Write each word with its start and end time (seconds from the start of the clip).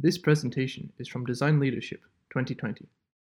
This 0.00 0.16
presentation 0.16 0.92
is 1.00 1.08
from 1.08 1.26
Design 1.26 1.58
Leadership 1.58 2.00
2020. 2.30 2.86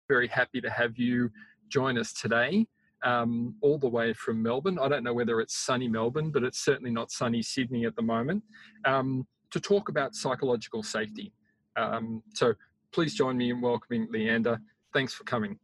Very 0.07 0.29
happy 0.29 0.61
to 0.61 0.69
have 0.69 0.99
you 0.99 1.31
join 1.71 1.97
us 1.97 2.13
today, 2.13 2.67
um, 3.03 3.55
all 3.63 3.79
the 3.79 3.89
way 3.89 4.13
from 4.13 4.43
Melbourne. 4.43 4.79
I 4.79 4.87
don't 4.87 5.03
know 5.03 5.15
whether 5.15 5.41
it's 5.41 5.57
sunny 5.57 5.89
Melbourne, 5.89 6.31
but 6.31 6.43
it's 6.43 6.59
certainly 6.63 6.91
not 6.91 7.11
sunny 7.11 7.41
Sydney 7.41 7.87
at 7.87 7.97
the 7.97 8.03
moment, 8.03 8.43
um, 8.85 9.27
to 9.51 9.59
talk 9.59 9.89
about 9.89 10.15
psychological 10.15 10.83
safety. 10.83 11.33
Um, 11.77 12.23
so 12.35 12.53
please 12.93 13.15
join 13.15 13.39
me 13.39 13.49
in 13.49 13.63
welcoming 13.63 14.07
Leander. 14.11 14.61
Thanks 14.93 15.15
for 15.15 15.25
coming. 15.25 15.59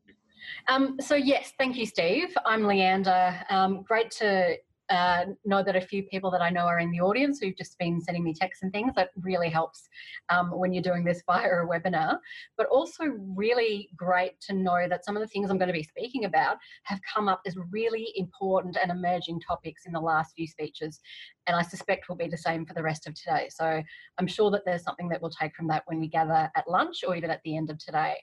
Um, 0.68 0.96
so 1.00 1.16
yes, 1.16 1.52
thank 1.59 1.77
you, 1.77 1.84
Steve. 1.84 2.34
I'm 2.46 2.66
Leander. 2.66 3.39
Um, 3.50 3.82
great 3.82 4.11
to 4.12 4.57
uh, 4.90 5.24
know 5.44 5.62
that 5.62 5.76
a 5.76 5.80
few 5.80 6.02
people 6.02 6.30
that 6.30 6.42
I 6.42 6.50
know 6.50 6.66
are 6.66 6.78
in 6.78 6.90
the 6.90 7.00
audience 7.00 7.38
who've 7.38 7.56
just 7.56 7.78
been 7.78 8.00
sending 8.00 8.22
me 8.22 8.34
texts 8.34 8.62
and 8.62 8.72
things. 8.72 8.92
That 8.94 9.10
really 9.22 9.48
helps 9.48 9.88
um, 10.28 10.50
when 10.50 10.72
you're 10.72 10.82
doing 10.82 11.04
this 11.04 11.22
via 11.26 11.48
a 11.48 11.66
webinar. 11.66 12.18
But 12.56 12.66
also 12.66 13.04
really 13.04 13.89
great 13.96 14.40
to 14.42 14.52
know 14.52 14.86
that 14.89 15.04
some 15.04 15.16
of 15.16 15.22
the 15.22 15.28
things 15.28 15.50
I'm 15.50 15.58
going 15.58 15.68
to 15.68 15.72
be 15.72 15.82
speaking 15.82 16.25
about 16.26 16.56
have 16.84 17.00
come 17.12 17.28
up 17.28 17.40
as 17.46 17.56
really 17.70 18.12
important 18.16 18.76
and 18.80 18.90
emerging 18.90 19.40
topics 19.40 19.86
in 19.86 19.92
the 19.92 20.00
last 20.00 20.34
few 20.34 20.46
speeches. 20.46 21.00
And 21.46 21.56
I 21.56 21.62
suspect 21.62 22.08
will 22.08 22.16
be 22.16 22.28
the 22.28 22.36
same 22.36 22.66
for 22.66 22.75
the 22.75 22.82
rest 22.82 23.06
of 23.06 23.14
today. 23.14 23.48
So 23.50 23.82
I'm 24.18 24.26
sure 24.26 24.50
that 24.50 24.62
there's 24.66 24.82
something 24.82 25.08
that 25.08 25.22
we'll 25.22 25.30
take 25.30 25.54
from 25.54 25.68
that 25.68 25.84
when 25.86 25.98
we 25.98 26.08
gather 26.08 26.50
at 26.54 26.68
lunch 26.68 27.04
or 27.06 27.16
even 27.16 27.30
at 27.30 27.40
the 27.44 27.56
end 27.56 27.70
of 27.70 27.78
today. 27.78 28.16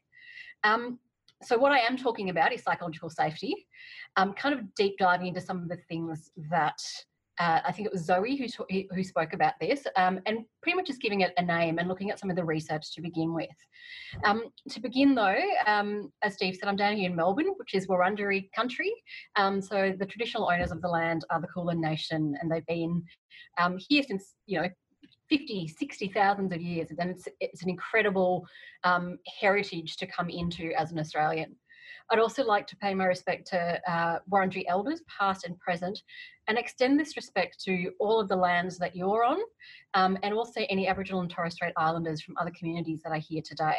Um, 0.64 1.00
so 1.44 1.58
what 1.58 1.72
I 1.72 1.80
am 1.80 1.98
talking 1.98 2.30
about 2.30 2.54
is 2.54 2.64
psychological 2.64 3.10
safety, 3.10 3.68
kind 4.16 4.54
of 4.54 4.74
deep 4.76 4.98
diving 4.98 5.28
into 5.28 5.42
some 5.42 5.64
of 5.64 5.70
the 5.70 5.78
things 5.90 6.32
that 6.50 6.80
uh, 7.42 7.60
I 7.66 7.72
think 7.72 7.88
it 7.88 7.92
was 7.92 8.06
Zoe 8.06 8.36
who, 8.36 8.76
who 8.94 9.04
spoke 9.04 9.34
about 9.34 9.54
this, 9.60 9.88
um, 9.96 10.20
and 10.28 10.40
pretty 10.62 10.76
much 10.76 10.86
just 10.86 11.02
giving 11.02 11.22
it 11.22 11.34
a 11.38 11.42
name 11.42 11.80
and 11.80 11.88
looking 11.88 12.12
at 12.12 12.20
some 12.20 12.30
of 12.30 12.36
the 12.36 12.44
research 12.44 12.94
to 12.94 13.02
begin 13.02 13.34
with. 13.34 13.50
Um, 14.24 14.44
to 14.70 14.80
begin 14.80 15.16
though, 15.16 15.42
um, 15.66 16.12
as 16.22 16.36
Steve 16.36 16.56
said, 16.56 16.70
I'm 16.70 16.76
down 16.76 16.98
here 16.98 17.10
in 17.10 17.16
Melbourne, 17.16 17.54
which 17.58 17.74
is 17.74 17.88
Wurundjeri 17.88 18.52
country. 18.54 18.94
Um, 19.38 19.60
so 19.60 19.92
the 19.98 20.06
traditional 20.06 20.52
owners 20.52 20.72
of 20.72 20.82
the 20.84 20.88
land 20.88 21.26
are 21.32 21.42
the 21.42 21.48
Kulin 21.48 21.82
Nation, 21.82 22.36
and 22.40 22.52
they've 22.52 22.66
been 22.68 23.02
um, 23.60 23.80
here 23.90 24.04
since 24.04 24.36
you 24.46 24.62
know 24.62 24.70
50, 25.32 25.68
60 25.68 26.08
thousands 26.10 26.52
of 26.52 26.62
years. 26.62 26.90
And 27.00 27.10
it's, 27.10 27.28
it's 27.40 27.64
an 27.64 27.70
incredible 27.70 28.46
um, 28.84 29.18
heritage 29.40 29.96
to 29.98 30.06
come 30.06 30.30
into 30.30 30.72
as 30.78 30.92
an 30.92 31.00
Australian. 31.00 31.56
I'd 32.10 32.20
also 32.20 32.44
like 32.44 32.68
to 32.68 32.76
pay 32.76 32.94
my 32.94 33.06
respect 33.06 33.48
to 33.48 33.80
uh, 33.90 34.20
Wurundjeri 34.30 34.66
elders, 34.68 35.02
past 35.08 35.46
and 35.46 35.58
present, 35.58 36.04
and 36.48 36.58
extend 36.58 37.00
this 37.00 37.16
respect 37.16 37.64
to 37.64 37.92
all 38.00 38.20
of 38.20 38.28
the 38.28 38.36
lands 38.36 38.78
that 38.80 38.94
you're 38.96 39.24
on, 39.24 39.38
um, 39.94 40.18
and 40.22 40.34
also 40.34 40.62
any 40.70 40.90
Aboriginal 40.90 41.22
and 41.22 41.30
Torres 41.30 41.54
Strait 41.54 41.74
Islanders 41.78 42.22
from 42.22 42.36
other 42.38 42.52
communities 42.58 43.02
that 43.04 43.14
are 43.14 43.20
here 43.20 43.42
today. 43.42 43.78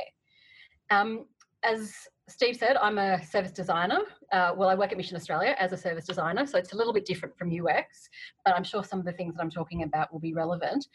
Um, 0.91 1.27
as 1.62 1.92
Steve 2.28 2.56
said, 2.56 2.77
I'm 2.78 2.97
a 2.97 3.23
service 3.23 3.53
designer. 3.53 4.00
Uh, 4.33 4.55
well, 4.57 4.71
I 4.71 4.75
work 4.75 4.91
at 4.91 4.97
Mission 4.97 5.17
Australia 5.17 5.55
as 5.59 5.73
a 5.73 5.77
service 5.77 6.07
designer, 6.07 6.47
so 6.47 6.57
it's 6.57 6.73
a 6.73 6.77
little 6.77 6.95
bit 6.95 7.05
different 7.05 7.37
from 7.37 7.51
UX, 7.51 8.09
but 8.47 8.57
I'm 8.57 8.65
sure 8.65 8.83
some 8.83 8.99
of 8.99 9.05
the 9.05 9.13
things 9.13 9.35
that 9.35 9.43
I'm 9.43 9.51
talking 9.51 9.83
about 9.83 10.11
will 10.11 10.21
be 10.21 10.33
relevant. 10.33 10.87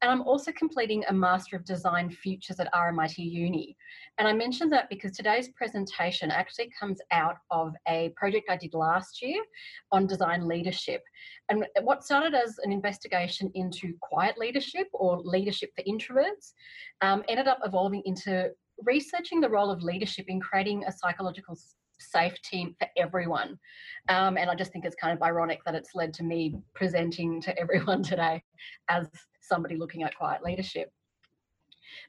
And 0.00 0.10
I'm 0.10 0.22
also 0.22 0.52
completing 0.52 1.04
a 1.08 1.12
Master 1.12 1.56
of 1.56 1.66
Design 1.66 2.08
Futures 2.08 2.60
at 2.60 2.72
RMIT 2.72 3.18
Uni. 3.18 3.76
And 4.16 4.26
I 4.26 4.32
mentioned 4.32 4.72
that 4.72 4.88
because 4.88 5.12
today's 5.12 5.48
presentation 5.48 6.30
actually 6.30 6.70
comes 6.78 7.00
out 7.10 7.36
of 7.50 7.74
a 7.88 8.10
project 8.16 8.48
I 8.48 8.56
did 8.56 8.72
last 8.72 9.20
year 9.20 9.42
on 9.92 10.06
design 10.06 10.48
leadership. 10.48 11.02
And 11.50 11.66
what 11.82 12.04
started 12.04 12.34
as 12.34 12.58
an 12.62 12.72
investigation 12.72 13.50
into 13.54 13.92
quiet 14.00 14.38
leadership 14.38 14.86
or 14.94 15.20
leadership 15.20 15.72
for 15.76 15.82
introverts 15.82 16.52
um, 17.02 17.22
ended 17.28 17.48
up 17.48 17.58
evolving 17.64 18.02
into 18.06 18.50
researching 18.84 19.40
the 19.40 19.48
role 19.48 19.70
of 19.70 19.82
leadership 19.82 20.26
in 20.28 20.40
creating 20.40 20.84
a 20.84 20.92
psychological 20.92 21.56
safe 21.98 22.40
team 22.42 22.74
for 22.78 22.88
everyone. 22.96 23.58
Um, 24.08 24.36
and 24.36 24.50
I 24.50 24.54
just 24.54 24.72
think 24.72 24.84
it's 24.84 24.96
kind 24.96 25.16
of 25.16 25.22
ironic 25.22 25.60
that 25.64 25.74
it's 25.74 25.94
led 25.94 26.14
to 26.14 26.24
me 26.24 26.56
presenting 26.74 27.40
to 27.42 27.58
everyone 27.58 28.02
today 28.12 28.42
as 28.88 29.08
somebody 29.40 29.76
looking 29.76 30.02
at 30.02 30.16
quiet 30.16 30.42
leadership. 30.44 30.90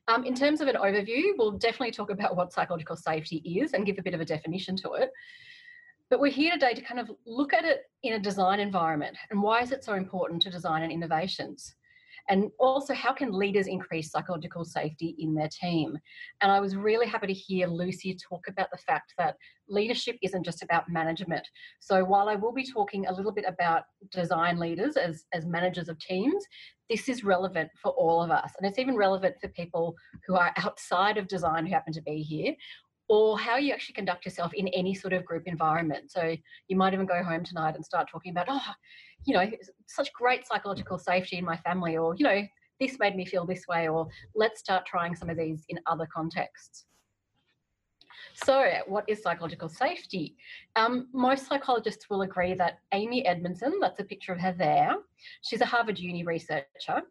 Um, 0.08 0.26
in 0.26 0.34
terms 0.34 0.62
of 0.62 0.68
an 0.68 0.76
overview, 0.76 1.34
we'll 1.38 1.52
definitely 1.52 1.92
talk 1.92 2.10
about 2.10 2.36
what 2.36 2.52
psychological 2.52 2.96
safety 2.96 3.38
is 3.62 3.74
and 3.74 3.86
give 3.86 3.98
a 3.98 4.04
bit 4.04 4.14
of 4.14 4.22
a 4.22 4.26
definition 4.26 4.76
to 4.78 4.94
it. 4.94 5.12
But 6.10 6.20
we're 6.20 6.32
here 6.32 6.54
today 6.54 6.74
to 6.74 6.82
kind 6.82 7.00
of 7.00 7.12
look 7.28 7.54
at 7.54 7.66
it 7.66 7.84
in 8.02 8.14
a 8.14 8.20
design 8.20 8.60
environment 8.60 9.16
and 9.30 9.42
why 9.42 9.62
is 9.62 9.72
it 9.72 9.84
so 9.84 9.94
important 9.94 10.42
to 10.42 10.50
design 10.50 10.82
and 10.82 10.92
innovations? 10.92 11.76
And 12.28 12.52
also, 12.60 12.94
how 12.94 13.14
can 13.14 13.32
leaders 13.32 13.68
increase 13.68 14.12
psychological 14.12 14.66
safety 14.66 15.16
in 15.20 15.34
their 15.34 15.50
team? 15.50 15.98
And 16.42 16.52
I 16.52 16.60
was 16.60 16.76
really 16.76 17.08
happy 17.08 17.28
to 17.28 17.34
hear 17.34 17.68
Lucy 17.68 18.16
talk 18.16 18.46
about 18.48 18.70
the 18.72 18.78
fact 18.78 19.14
that 19.18 19.36
leadership 19.68 20.18
isn't 20.22 20.44
just 20.44 20.64
about 20.64 20.90
management. 20.90 21.48
So 21.80 22.04
while 22.04 22.30
I 22.30 22.36
will 22.36 22.52
be 22.52 22.66
talking 22.66 23.06
a 23.06 23.14
little 23.14 23.32
bit 23.32 23.46
about 23.48 23.84
design 24.12 24.58
leaders 24.60 24.98
as, 24.98 25.26
as 25.34 25.46
managers 25.46 25.90
of 25.90 26.00
teams, 26.00 26.44
this 26.90 27.08
is 27.08 27.24
relevant 27.24 27.70
for 27.82 27.92
all 27.92 28.22
of 28.24 28.32
us. 28.32 28.52
And 28.58 28.68
it's 28.68 28.80
even 28.80 28.96
relevant 28.96 29.36
for 29.40 29.48
people 29.50 29.96
who 30.26 30.36
are 30.36 30.52
outside 30.58 31.18
of 31.18 31.28
design 31.28 31.66
who 31.66 31.74
happen 31.74 31.94
to 31.94 32.02
be 32.02 32.24
here 32.24 32.56
or 33.10 33.38
how 33.40 33.58
you 33.58 33.74
actually 33.74 33.96
conduct 33.96 34.24
yourself 34.24 34.54
in 34.54 34.68
any 34.70 34.94
sort 34.94 35.14
of 35.14 35.26
group 35.26 35.44
environment. 35.48 36.12
So 36.12 36.36
you 36.68 36.78
might 36.78 36.94
even 36.94 37.08
go 37.08 37.24
home 37.24 37.44
tonight 37.44 37.76
and 37.76 37.84
start 37.84 38.08
talking 38.10 38.32
about, 38.32 38.46
oh, 38.48 38.62
you 39.26 39.34
know, 39.34 39.50
such 39.88 40.14
great 40.14 40.48
psychological 40.48 41.00
safety 41.00 41.38
in 41.38 41.44
my 41.44 41.58
family, 41.58 41.98
or, 41.98 42.16
you 42.16 42.24
know, 42.24 42.44
this 42.80 42.98
made 43.00 43.16
me 43.16 43.26
feel 43.26 43.46
this 43.46 43.66
way, 43.68 43.90
or 43.90 44.08
let's 44.36 44.60
start 44.60 44.86
trying 44.86 45.16
some 45.16 45.30
of 45.30 45.38
these 45.38 45.66
in 45.70 45.80
other 45.88 46.08
contexts. 46.14 46.86
So, 48.34 48.66
what 48.88 49.06
is 49.08 49.22
psychological 49.22 49.70
safety? 49.70 50.36
Um, 50.76 51.08
most 51.14 51.48
psychologists 51.48 52.10
will 52.10 52.22
agree 52.22 52.54
that 52.56 52.80
Amy 52.94 53.26
Edmondson, 53.26 53.74
that's 53.82 54.00
a 54.00 54.04
picture 54.04 54.34
of 54.34 54.40
her 54.40 54.54
there, 54.58 54.96
she's 55.42 55.62
a 55.62 55.66
Harvard 55.66 56.00
Uni 56.00 56.24
researcher. 56.24 57.02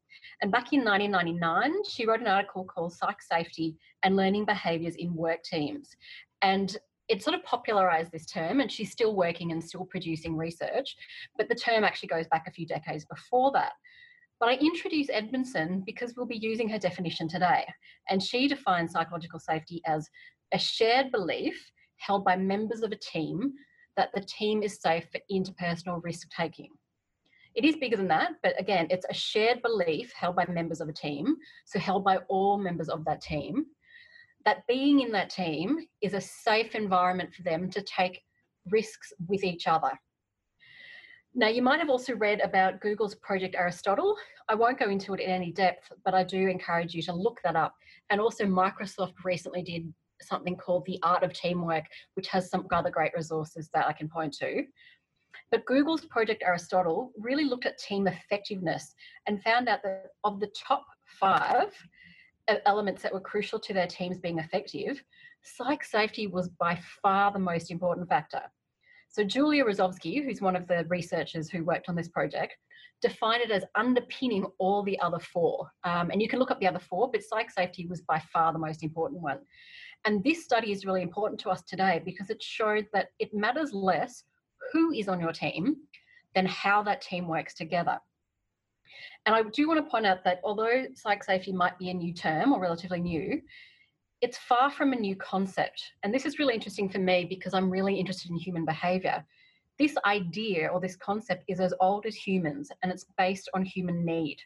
And 0.42 0.50
back 0.50 0.72
in 0.72 0.84
1999, 0.84 1.84
she 1.88 2.06
wrote 2.06 2.20
an 2.20 2.26
article 2.26 2.64
called 2.64 2.92
Psych 2.92 3.22
Safety 3.22 3.76
and 4.02 4.16
Learning 4.16 4.44
Behaviours 4.44 4.96
in 4.96 5.14
Work 5.14 5.42
Teams. 5.42 5.96
And 6.42 6.76
it 7.08 7.22
sort 7.22 7.34
of 7.34 7.42
popularized 7.42 8.12
this 8.12 8.26
term, 8.26 8.60
and 8.60 8.70
she's 8.70 8.92
still 8.92 9.16
working 9.16 9.52
and 9.52 9.64
still 9.64 9.86
producing 9.86 10.36
research, 10.36 10.94
but 11.36 11.48
the 11.48 11.54
term 11.54 11.82
actually 11.82 12.08
goes 12.08 12.26
back 12.28 12.44
a 12.46 12.52
few 12.52 12.66
decades 12.66 13.06
before 13.06 13.50
that. 13.52 13.72
But 14.40 14.50
I 14.50 14.54
introduce 14.54 15.08
Edmondson 15.10 15.82
because 15.84 16.14
we'll 16.16 16.26
be 16.26 16.36
using 16.36 16.68
her 16.68 16.78
definition 16.78 17.26
today, 17.26 17.66
and 18.08 18.22
she 18.22 18.46
defines 18.46 18.92
psychological 18.92 19.40
safety 19.40 19.82
as 19.86 20.08
a 20.52 20.58
shared 20.58 21.10
belief 21.10 21.70
held 21.96 22.24
by 22.24 22.36
members 22.36 22.82
of 22.82 22.92
a 22.92 22.96
team 22.96 23.52
that 23.96 24.10
the 24.14 24.20
team 24.20 24.62
is 24.62 24.80
safe 24.80 25.06
for 25.10 25.20
interpersonal 25.30 26.02
risk 26.02 26.28
taking. 26.30 26.70
It 27.54 27.64
is 27.64 27.76
bigger 27.76 27.96
than 27.96 28.08
that, 28.08 28.32
but 28.42 28.58
again, 28.60 28.86
it's 28.90 29.06
a 29.10 29.14
shared 29.14 29.62
belief 29.62 30.12
held 30.12 30.36
by 30.36 30.46
members 30.46 30.80
of 30.80 30.88
a 30.88 30.92
team, 30.92 31.34
so 31.66 31.78
held 31.78 32.04
by 32.04 32.18
all 32.28 32.56
members 32.58 32.88
of 32.88 33.04
that 33.06 33.20
team, 33.20 33.66
that 34.44 34.66
being 34.68 35.00
in 35.00 35.10
that 35.12 35.30
team 35.30 35.78
is 36.00 36.14
a 36.14 36.20
safe 36.20 36.74
environment 36.74 37.34
for 37.34 37.42
them 37.42 37.68
to 37.70 37.82
take 37.82 38.22
risks 38.70 39.12
with 39.26 39.42
each 39.42 39.66
other. 39.66 39.90
Now, 41.34 41.48
you 41.48 41.62
might 41.62 41.80
have 41.80 41.90
also 41.90 42.14
read 42.14 42.40
about 42.40 42.80
Google's 42.80 43.14
Project 43.16 43.54
Aristotle. 43.54 44.16
I 44.48 44.54
won't 44.54 44.78
go 44.78 44.88
into 44.88 45.12
it 45.14 45.20
in 45.20 45.30
any 45.30 45.52
depth, 45.52 45.92
but 46.04 46.14
I 46.14 46.24
do 46.24 46.48
encourage 46.48 46.94
you 46.94 47.02
to 47.02 47.12
look 47.12 47.40
that 47.44 47.56
up. 47.56 47.74
And 48.10 48.20
also, 48.20 48.44
Microsoft 48.44 49.14
recently 49.24 49.62
did 49.62 49.92
something 50.22 50.56
called 50.56 50.84
The 50.86 50.98
Art 51.02 51.22
of 51.22 51.32
Teamwork, 51.32 51.84
which 52.14 52.28
has 52.28 52.50
some 52.50 52.66
other 52.72 52.90
great 52.90 53.12
resources 53.14 53.70
that 53.74 53.86
I 53.86 53.92
can 53.92 54.08
point 54.08 54.34
to. 54.34 54.64
But 55.50 55.64
Google's 55.66 56.04
Project 56.04 56.42
Aristotle 56.44 57.12
really 57.18 57.44
looked 57.44 57.66
at 57.66 57.78
team 57.78 58.06
effectiveness 58.06 58.94
and 59.26 59.42
found 59.42 59.68
out 59.68 59.82
that 59.82 60.06
of 60.24 60.40
the 60.40 60.50
top 60.56 60.84
five, 61.20 61.72
elements 62.66 63.02
that 63.02 63.12
were 63.12 63.20
crucial 63.20 63.58
to 63.60 63.74
their 63.74 63.86
teams 63.86 64.18
being 64.18 64.38
effective, 64.38 65.02
psych 65.42 65.84
safety 65.84 66.26
was 66.26 66.48
by 66.48 66.78
far 67.02 67.32
the 67.32 67.38
most 67.38 67.70
important 67.70 68.08
factor. 68.08 68.42
So 69.10 69.24
Julia 69.24 69.64
Rozovsky, 69.64 70.22
who's 70.22 70.40
one 70.40 70.56
of 70.56 70.66
the 70.66 70.84
researchers 70.88 71.48
who 71.48 71.64
worked 71.64 71.88
on 71.88 71.96
this 71.96 72.08
project, 72.08 72.54
defined 73.00 73.42
it 73.42 73.50
as 73.50 73.64
underpinning 73.74 74.44
all 74.58 74.82
the 74.82 74.98
other 75.00 75.18
four. 75.18 75.70
Um, 75.84 76.10
and 76.10 76.20
you 76.20 76.28
can 76.28 76.38
look 76.38 76.50
up 76.50 76.60
the 76.60 76.66
other 76.66 76.78
four, 76.78 77.10
but 77.10 77.22
psych 77.22 77.50
safety 77.50 77.86
was 77.86 78.02
by 78.02 78.20
far 78.32 78.52
the 78.52 78.58
most 78.58 78.82
important 78.82 79.22
one. 79.22 79.38
And 80.04 80.22
this 80.24 80.44
study 80.44 80.72
is 80.72 80.86
really 80.86 81.02
important 81.02 81.40
to 81.40 81.50
us 81.50 81.62
today 81.62 82.00
because 82.04 82.30
it 82.30 82.42
showed 82.42 82.86
that 82.92 83.10
it 83.18 83.34
matters 83.34 83.72
less 83.72 84.24
who 84.72 84.92
is 84.92 85.08
on 85.08 85.20
your 85.20 85.32
team 85.32 85.76
than 86.34 86.46
how 86.46 86.82
that 86.84 87.02
team 87.02 87.26
works 87.26 87.54
together. 87.54 87.98
And 89.26 89.34
I 89.34 89.42
do 89.42 89.68
want 89.68 89.84
to 89.84 89.90
point 89.90 90.06
out 90.06 90.24
that 90.24 90.40
although 90.44 90.86
psych 90.94 91.22
safety 91.24 91.52
might 91.52 91.78
be 91.78 91.90
a 91.90 91.94
new 91.94 92.14
term 92.14 92.52
or 92.52 92.60
relatively 92.60 93.00
new, 93.00 93.40
it's 94.20 94.38
far 94.38 94.70
from 94.70 94.92
a 94.92 94.96
new 94.96 95.14
concept. 95.16 95.82
And 96.02 96.12
this 96.12 96.26
is 96.26 96.38
really 96.38 96.54
interesting 96.54 96.88
for 96.88 96.98
me 96.98 97.26
because 97.28 97.54
I'm 97.54 97.70
really 97.70 97.94
interested 97.94 98.30
in 98.30 98.36
human 98.36 98.64
behavior. 98.64 99.24
This 99.78 99.96
idea 100.04 100.68
or 100.68 100.80
this 100.80 100.96
concept 100.96 101.44
is 101.46 101.60
as 101.60 101.72
old 101.80 102.04
as 102.06 102.16
humans 102.16 102.70
and 102.82 102.90
it's 102.90 103.06
based 103.16 103.48
on 103.54 103.64
human 103.64 104.04
need. 104.04 104.38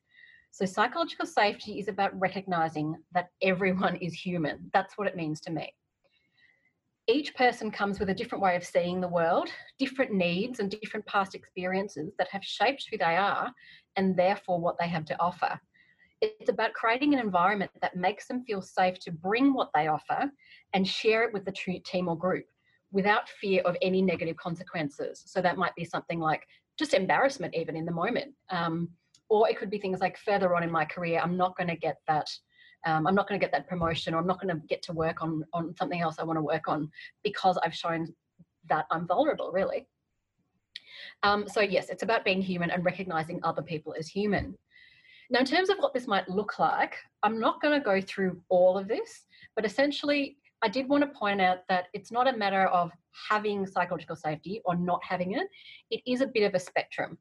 So, 0.53 0.67
psychological 0.67 1.25
safety 1.25 1.79
is 1.79 1.89
about 1.89 2.19
recognizing 2.21 2.97
that 3.13 3.31
everyone 3.41 3.97
is 3.97 4.13
human. 4.13 4.71
That's 4.75 4.99
what 4.99 5.09
it 5.09 5.17
means 5.17 5.41
to 5.43 5.51
me. 5.51 5.75
Each 7.09 7.35
person 7.35 7.71
comes 7.71 7.99
with 7.99 8.11
a 8.11 8.15
different 8.15 8.43
way 8.45 8.55
of 8.55 8.65
seeing 8.65 9.01
the 9.01 9.09
world, 9.09 9.49
different 9.79 10.13
needs, 10.13 10.61
and 10.61 10.71
different 10.71 11.07
past 11.07 11.35
experiences 11.35 12.13
that 12.19 12.29
have 12.29 12.45
shaped 12.45 12.87
who 12.91 12.99
they 12.99 13.17
are 13.17 13.51
and 13.97 14.15
therefore 14.15 14.61
what 14.61 14.77
they 14.79 14.89
have 14.89 15.07
to 15.07 15.21
offer. 15.21 15.59
It's 16.21 16.51
about 16.51 16.75
creating 16.75 17.15
an 17.15 17.21
environment 17.21 17.73
that 17.81 17.97
makes 17.97 18.29
them 18.29 18.45
feel 18.45 18.61
safe 18.61 18.99
to 19.01 19.11
bring 19.11 19.55
what 19.55 19.71
they 19.75 19.89
offer 19.89 20.31
and 20.75 20.87
share 20.87 21.25
it 21.25 21.33
with 21.33 21.47
the 21.47 21.81
team 21.85 22.09
or 22.09 22.17
group 22.17 22.45
without 22.93 23.29
fear 23.29 23.63
of 23.63 23.77
any 23.81 24.03
negative 24.03 24.37
consequences. 24.37 25.25
So 25.27 25.41
that 25.41 25.57
might 25.57 25.75
be 25.75 25.87
something 25.87 26.21
like 26.21 26.47
just 26.79 26.93
embarrassment, 26.93 27.55
even 27.55 27.75
in 27.75 27.87
the 27.87 27.91
moment. 27.91 28.35
Um, 28.51 28.91
or 29.33 29.49
it 29.49 29.57
could 29.57 29.71
be 29.71 29.79
things 29.79 30.01
like 30.01 30.19
further 30.19 30.55
on 30.55 30.63
in 30.63 30.71
my 30.71 30.85
career, 30.85 31.19
I'm 31.19 31.39
not 31.39 31.57
going 31.57 31.69
to 31.69 31.77
get 31.77 31.97
that. 32.07 32.29
Um, 32.85 33.07
I'm 33.07 33.15
not 33.15 33.27
going 33.27 33.41
to 33.41 33.43
get 33.43 33.53
that 33.53 33.67
promotion, 33.67 34.13
or 34.13 34.19
I'm 34.19 34.27
not 34.27 34.43
going 34.43 34.55
to 34.55 34.61
get 34.67 34.83
to 34.83 34.93
work 34.93 35.23
on 35.23 35.43
on 35.55 35.75
something 35.79 36.03
else 36.03 36.17
I 36.19 36.25
want 36.25 36.37
to 36.37 36.43
work 36.43 36.69
on 36.69 36.91
because 37.25 37.57
I've 37.65 37.75
shown 37.75 38.13
that 38.69 38.85
I'm 38.91 39.07
vulnerable. 39.07 39.51
Really. 39.51 39.87
Um, 41.23 41.49
so 41.49 41.63
yes, 41.63 41.89
it's 41.89 42.03
about 42.03 42.27
being 42.27 42.43
human 42.43 42.71
and 42.71 42.85
recognizing 42.85 43.41
other 43.43 43.63
people 43.63 43.95
as 43.99 44.07
human. 44.07 44.55
Now, 45.31 45.41
in 45.41 45.47
terms 45.47 45.71
of 45.71 45.79
what 45.79 45.95
this 45.95 46.07
might 46.07 46.29
look 46.29 46.59
like, 46.59 46.97
I'm 47.23 47.41
not 47.41 47.63
going 47.63 47.79
to 47.79 47.83
go 47.83 48.03
through 48.03 48.39
all 48.51 48.77
of 48.77 48.87
this, 48.87 49.25
but 49.57 49.65
essentially, 49.65 50.37
I 50.61 50.69
did 50.69 50.91
want 50.91 51.05
to 51.05 51.19
point 51.19 51.41
out 51.41 51.61
that 51.71 51.87
it's 51.95 52.13
not 52.13 52.29
a 52.29 52.37
matter 52.37 52.67
of 52.67 52.91
having 53.31 53.67
psychological 53.67 54.15
safety 54.15 54.61
or 54.67 54.77
not 54.77 55.01
having 55.03 55.33
it. 55.33 55.47
It 55.91 56.03
is 56.07 56.21
a 56.21 56.27
bit 56.27 56.43
of 56.43 56.55
a 56.55 56.61
spectrum. 56.61 57.17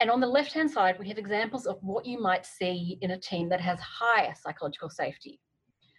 And 0.00 0.10
on 0.10 0.20
the 0.20 0.26
left 0.26 0.52
hand 0.52 0.70
side, 0.70 0.98
we 0.98 1.08
have 1.08 1.18
examples 1.18 1.66
of 1.66 1.78
what 1.80 2.04
you 2.04 2.20
might 2.20 2.44
see 2.44 2.98
in 3.00 3.12
a 3.12 3.18
team 3.18 3.48
that 3.48 3.60
has 3.60 3.80
higher 3.80 4.34
psychological 4.34 4.90
safety. 4.90 5.40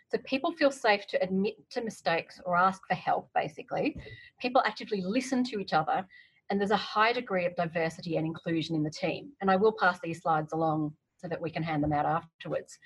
So 0.10 0.20
people 0.26 0.52
feel 0.54 0.72
safe 0.72 1.06
to 1.08 1.22
admit 1.22 1.56
to 1.72 1.82
mistakes 1.82 2.40
or 2.46 2.56
ask 2.56 2.82
for 2.88 2.94
help, 2.94 3.30
basically. 3.36 3.98
People 4.40 4.62
actively 4.66 5.02
listen 5.02 5.44
to 5.46 5.60
each 5.60 5.74
other, 5.74 6.06
and 6.50 6.60
there's 6.60 6.72
a 6.72 6.78
high 6.78 7.12
degree 7.12 7.46
of 7.46 7.56
diversity 7.56 8.16
and 8.16 8.26
inclusion 8.26 8.76
in 8.76 8.84
the 8.84 8.90
team. 8.90 9.32
And 9.42 9.52
I 9.52 9.58
will 9.58 9.74
pass 9.74 10.00
these 10.02 10.22
slides 10.22 10.54
along 10.54 10.94
so 11.18 11.28
that 11.28 11.42
we 11.42 11.50
can 11.50 11.64
hand 11.64 11.84
them 11.84 11.92
out 11.92 12.06
afterwards. 12.06 12.78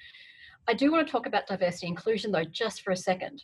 I 0.68 0.74
do 0.74 0.92
want 0.92 1.06
to 1.06 1.12
talk 1.12 1.26
about 1.26 1.48
diversity 1.48 1.88
inclusion 1.88 2.32
though, 2.32 2.44
just 2.44 2.82
for 2.82 2.92
a 2.92 2.98
second. 2.98 3.44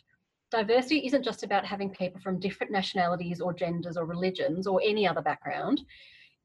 Diversity 0.50 1.06
isn't 1.06 1.24
just 1.24 1.42
about 1.42 1.66
having 1.66 1.90
people 1.90 2.20
from 2.20 2.40
different 2.40 2.72
nationalities 2.72 3.40
or 3.40 3.52
genders 3.52 3.96
or 3.96 4.06
religions 4.06 4.66
or 4.66 4.80
any 4.82 5.06
other 5.06 5.20
background. 5.20 5.82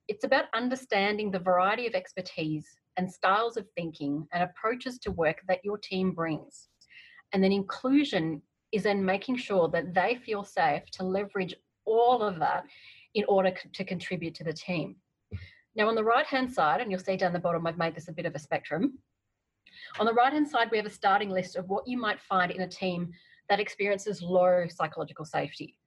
It's 0.08 0.26
about 0.26 0.46
understanding 0.54 1.32
the 1.32 1.40
variety 1.40 1.88
of 1.88 1.94
expertise 1.94 2.68
and 2.98 3.12
styles 3.12 3.58
of 3.58 3.68
thinking 3.76 4.28
and 4.34 4.44
approaches 4.44 5.00
to 5.00 5.12
work 5.12 5.42
that 5.48 5.64
your 5.64 5.78
team 5.78 6.12
brings. 6.12 6.68
And 7.32 7.44
then 7.44 7.52
inclusion 7.52 8.42
is 8.72 8.84
then 8.84 9.04
making 9.04 9.38
sure 9.38 9.70
that 9.70 9.94
they 9.94 10.16
feel 10.16 10.44
safe 10.44 10.84
to 10.92 11.04
leverage 11.04 11.56
all 11.86 12.22
of 12.22 12.40
that 12.40 12.66
in 13.16 13.24
order 13.28 13.54
to 13.74 13.84
contribute 13.84 14.36
to 14.36 14.44
the 14.44 14.54
team. 14.54 14.96
Now, 15.76 15.88
on 15.88 15.96
the 15.96 16.04
right 16.04 16.26
hand 16.26 16.52
side, 16.52 16.82
and 16.82 16.92
you'll 16.92 17.00
see 17.00 17.18
down 17.18 17.34
the 17.34 17.40
bottom, 17.40 17.66
I've 17.66 17.78
made 17.78 17.96
this 17.96 18.08
a 18.08 18.14
bit 18.14 18.26
of 18.26 18.36
a 18.36 18.40
spectrum. 18.40 19.00
On 20.00 20.06
the 20.06 20.14
right 20.14 20.34
hand 20.34 20.48
side, 20.48 20.70
we 20.72 20.78
have 20.78 20.86
a 20.86 20.92
starting 20.92 21.30
list 21.30 21.56
of 21.56 21.70
what 21.70 21.88
you 21.88 21.98
might 21.98 22.20
find 22.22 22.52
in 22.52 22.62
a 22.62 22.68
team 22.68 23.12
that 23.50 23.60
experiences 23.60 24.22
low 24.22 24.66
psychological 24.70 25.26
safety. 25.26 25.78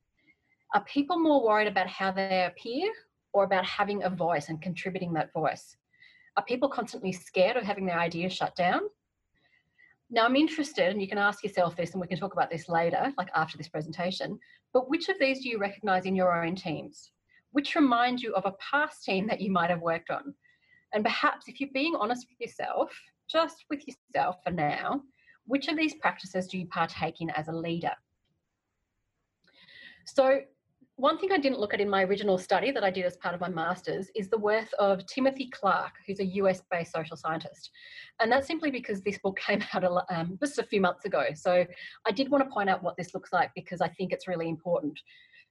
Are 0.75 0.85
people 0.85 1.19
more 1.19 1.45
worried 1.45 1.69
about 1.69 1.87
how 1.87 2.11
they 2.11 2.45
appear 2.45 2.91
or 3.32 3.44
about 3.44 3.64
having 3.64 4.02
a 4.02 4.11
voice 4.11 4.49
and 4.49 4.61
contributing 4.61 5.12
that 5.14 5.32
voice? 5.32 5.76
Are 6.37 6.44
people 6.44 6.69
constantly 6.69 7.12
scared 7.12 7.56
of 7.56 7.64
having 7.64 7.87
their 7.87 7.99
ideas 7.99 8.32
shut 8.32 8.55
down? 8.56 8.81
Now, 10.11 10.25
I'm 10.25 10.37
interested, 10.37 10.90
and 10.90 11.00
you 11.00 11.08
can 11.08 11.19
ask 11.19 11.43
yourself 11.43 11.76
this, 11.76 11.93
and 11.93 12.00
we 12.00 12.06
can 12.06 12.19
talk 12.19 12.32
about 12.32 12.50
this 12.50 12.69
later, 12.69 13.12
like 13.19 13.28
after 13.34 13.58
this 13.58 13.69
presentation, 13.69 14.38
but 14.73 14.88
which 14.88 15.08
of 15.08 15.19
these 15.19 15.43
do 15.43 15.49
you 15.49 15.58
recognize 15.58 16.05
in 16.05 16.14
your 16.14 16.44
own 16.44 16.55
teams? 16.55 17.11
Which 17.52 17.75
remind 17.75 18.20
you 18.20 18.34
of 18.34 18.46
a 18.46 18.55
past 18.61 19.05
team 19.05 19.26
that 19.26 19.40
you 19.40 19.50
might 19.50 19.70
have 19.70 19.81
worked 19.81 20.11
on? 20.11 20.34
And 20.93 21.05
perhaps 21.05 21.49
if 21.49 21.61
you're 21.61 21.70
being 21.73 21.96
honest 21.96 22.26
with 22.28 22.40
yourself, 22.40 22.93
just 23.28 23.64
with 23.69 23.82
yourself 23.87 24.37
for 24.44 24.52
now, 24.52 25.02
which 25.46 25.69
of 25.69 25.76
these 25.76 25.94
practices 25.94 26.46
do 26.46 26.58
you 26.58 26.67
partake 26.67 27.20
in 27.20 27.31
as 27.31 27.49
a 27.49 27.52
leader? 27.52 27.93
So 30.05 30.40
one 30.97 31.19
thing 31.19 31.31
I 31.31 31.37
didn't 31.37 31.61
look 31.61 31.75
at 31.75 31.81
in 31.81 31.91
my 31.91 32.05
original 32.05 32.39
study 32.39 32.71
that 32.71 32.83
I 32.83 32.91
did 32.91 33.05
as 33.05 33.19
part 33.19 33.35
of 33.35 33.41
my 33.41 33.51
master's 33.51 34.09
is 34.15 34.31
the 34.31 34.39
worth 34.39 34.73
of 34.79 35.05
Timothy 35.07 35.51
Clark, 35.51 35.93
who's 36.07 36.21
a 36.21 36.27
US 36.41 36.63
based 36.71 36.93
social 36.93 37.19
scientist. 37.19 37.71
And 38.19 38.33
that's 38.33 38.47
simply 38.47 38.71
because 38.71 39.03
this 39.03 39.19
book 39.19 39.39
came 39.47 39.63
out 39.75 39.85
um, 40.09 40.39
just 40.43 40.59
a 40.59 40.63
few 40.63 40.81
months 40.81 41.05
ago. 41.05 41.25
So 41.35 41.67
I 42.07 42.11
did 42.13 42.31
want 42.31 42.45
to 42.45 42.51
point 42.51 42.71
out 42.71 42.83
what 42.83 42.97
this 42.97 43.13
looks 43.13 43.31
like 43.33 43.51
because 43.55 43.83
I 43.83 43.89
think 43.89 44.13
it's 44.13 44.27
really 44.27 44.49
important. 44.49 44.99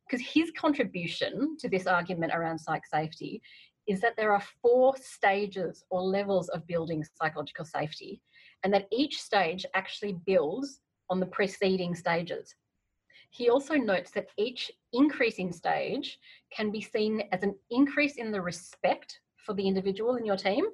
Because 0.09 0.25
his 0.25 0.51
contribution 0.57 1.57
to 1.59 1.69
this 1.69 1.85
argument 1.85 2.33
around 2.33 2.57
psych 2.57 2.85
safety 2.87 3.41
is 3.87 4.01
that 4.01 4.17
there 4.17 4.31
are 4.31 4.41
four 4.63 4.95
stages 4.97 5.83
or 5.91 6.01
levels 6.01 6.49
of 6.49 6.65
building 6.65 7.03
psychological 7.21 7.65
safety, 7.65 8.19
and 8.63 8.73
that 8.73 8.87
each 8.91 9.21
stage 9.21 9.63
actually 9.75 10.17
builds 10.25 10.79
on 11.11 11.19
the 11.19 11.25
preceding 11.27 11.93
stages. 11.93 12.55
He 13.35 13.49
also 13.49 13.75
notes 13.75 14.11
that 14.11 14.29
each 14.37 14.71
increasing 14.95 15.51
stage 15.51 16.19
can 16.51 16.71
be 16.71 16.81
seen 16.81 17.23
as 17.31 17.43
an 17.43 17.55
increase 17.69 18.15
in 18.15 18.31
the 18.31 18.41
respect 18.41 19.19
for 19.45 19.53
the 19.53 19.67
individual 19.67 20.15
in 20.15 20.25
your 20.25 20.37
team 20.37 20.65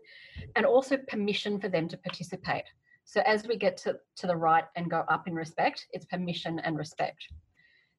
and 0.56 0.66
also 0.66 0.98
permission 1.08 1.60
for 1.60 1.68
them 1.68 1.88
to 1.88 1.98
participate. 1.98 2.64
So 3.04 3.22
as 3.26 3.48
we 3.48 3.58
get 3.58 3.76
to, 3.78 3.98
to 4.18 4.28
the 4.28 4.36
right 4.36 4.64
and 4.76 4.90
go 4.90 5.04
up 5.10 5.28
in 5.28 5.36
respect, 5.36 5.88
it's 5.92 6.06
permission 6.06 6.60
and 6.60 6.78
respect. 6.78 7.22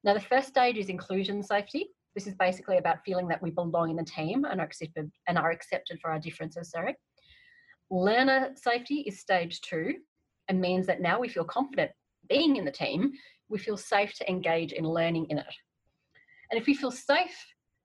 Now, 0.04 0.14
the 0.14 0.20
first 0.20 0.48
stage 0.48 0.78
is 0.78 0.88
inclusion 0.88 1.42
safety. 1.42 1.90
This 2.14 2.26
is 2.26 2.34
basically 2.34 2.78
about 2.78 3.04
feeling 3.04 3.28
that 3.28 3.42
we 3.42 3.50
belong 3.50 3.90
in 3.90 3.98
a 3.98 4.04
team 4.04 4.44
and 4.44 4.60
are 4.60 4.64
accepted 4.64 5.10
and 5.28 5.38
are 5.38 5.50
accepted 5.50 5.98
for 6.00 6.10
our 6.10 6.18
differences. 6.18 6.70
Sorry. 6.70 6.96
Learner 7.90 8.50
safety 8.56 9.00
is 9.00 9.20
stage 9.20 9.60
two 9.60 9.94
and 10.48 10.60
means 10.60 10.86
that 10.86 11.00
now 11.00 11.20
we 11.20 11.28
feel 11.28 11.44
confident 11.44 11.90
being 12.28 12.56
in 12.56 12.64
the 12.64 12.70
team, 12.70 13.12
we 13.48 13.58
feel 13.58 13.76
safe 13.76 14.14
to 14.14 14.28
engage 14.30 14.72
in 14.72 14.84
learning 14.84 15.26
in 15.28 15.38
it. 15.38 15.54
And 16.52 16.60
if 16.60 16.66
we 16.66 16.74
feel 16.74 16.90
safe 16.90 17.34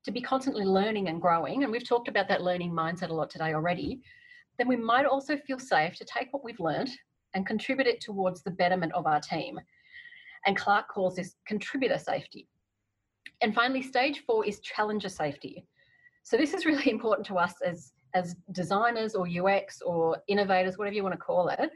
to 0.03 0.11
be 0.11 0.21
constantly 0.21 0.65
learning 0.65 1.07
and 1.07 1.21
growing, 1.21 1.63
and 1.63 1.71
we've 1.71 1.87
talked 1.87 2.09
about 2.09 2.27
that 2.27 2.43
learning 2.43 2.73
mindset 2.73 3.09
a 3.09 3.13
lot 3.13 3.29
today 3.29 3.53
already, 3.53 4.01
then 4.57 4.67
we 4.67 4.75
might 4.75 5.05
also 5.05 5.37
feel 5.37 5.57
safe 5.57 5.95
to 5.95 6.05
take 6.05 6.33
what 6.33 6.43
we've 6.43 6.59
learned 6.59 6.89
and 7.33 7.47
contribute 7.47 7.87
it 7.87 8.01
towards 8.01 8.43
the 8.43 8.51
betterment 8.51 8.91
of 8.93 9.07
our 9.07 9.21
team. 9.21 9.57
And 10.45 10.57
Clark 10.57 10.89
calls 10.89 11.15
this 11.15 11.35
contributor 11.47 11.97
safety. 11.97 12.49
And 13.41 13.55
finally, 13.55 13.81
stage 13.81 14.23
four 14.25 14.45
is 14.45 14.59
challenger 14.59 15.09
safety. 15.09 15.65
So 16.23 16.35
this 16.35 16.53
is 16.53 16.65
really 16.65 16.91
important 16.91 17.25
to 17.27 17.35
us 17.35 17.53
as, 17.65 17.93
as 18.15 18.35
designers 18.51 19.15
or 19.15 19.29
UX 19.29 19.81
or 19.81 20.17
innovators, 20.27 20.77
whatever 20.77 20.95
you 20.95 21.03
want 21.03 21.15
to 21.15 21.19
call 21.19 21.47
it. 21.47 21.69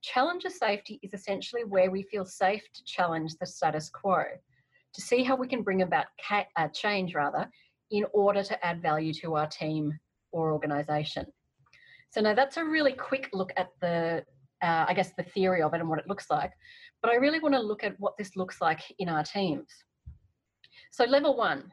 Challenger 0.00 0.48
safety 0.48 0.98
is 1.02 1.12
essentially 1.12 1.64
where 1.64 1.90
we 1.90 2.04
feel 2.04 2.24
safe 2.24 2.62
to 2.72 2.84
challenge 2.86 3.34
the 3.38 3.44
status 3.46 3.90
quo, 3.90 4.24
to 4.98 5.04
see 5.04 5.22
how 5.22 5.36
we 5.36 5.46
can 5.46 5.62
bring 5.62 5.82
about 5.82 6.06
uh, 6.56 6.68
change 6.68 7.14
rather 7.14 7.48
in 7.90 8.04
order 8.12 8.42
to 8.42 8.66
add 8.66 8.82
value 8.82 9.12
to 9.14 9.36
our 9.36 9.46
team 9.46 9.96
or 10.32 10.52
organization. 10.52 11.24
So 12.10 12.20
now 12.20 12.34
that's 12.34 12.56
a 12.56 12.64
really 12.64 12.92
quick 12.92 13.30
look 13.32 13.52
at 13.56 13.68
the, 13.80 14.24
uh, 14.62 14.84
I 14.88 14.94
guess, 14.94 15.12
the 15.16 15.22
theory 15.22 15.62
of 15.62 15.72
it 15.74 15.80
and 15.80 15.88
what 15.88 15.98
it 15.98 16.08
looks 16.08 16.26
like. 16.30 16.52
But 17.00 17.12
I 17.12 17.16
really 17.16 17.38
want 17.38 17.54
to 17.54 17.60
look 17.60 17.84
at 17.84 17.94
what 17.98 18.16
this 18.18 18.34
looks 18.34 18.60
like 18.60 18.80
in 18.98 19.08
our 19.08 19.22
teams. 19.22 19.68
So 20.90 21.04
level 21.04 21.36
one, 21.36 21.70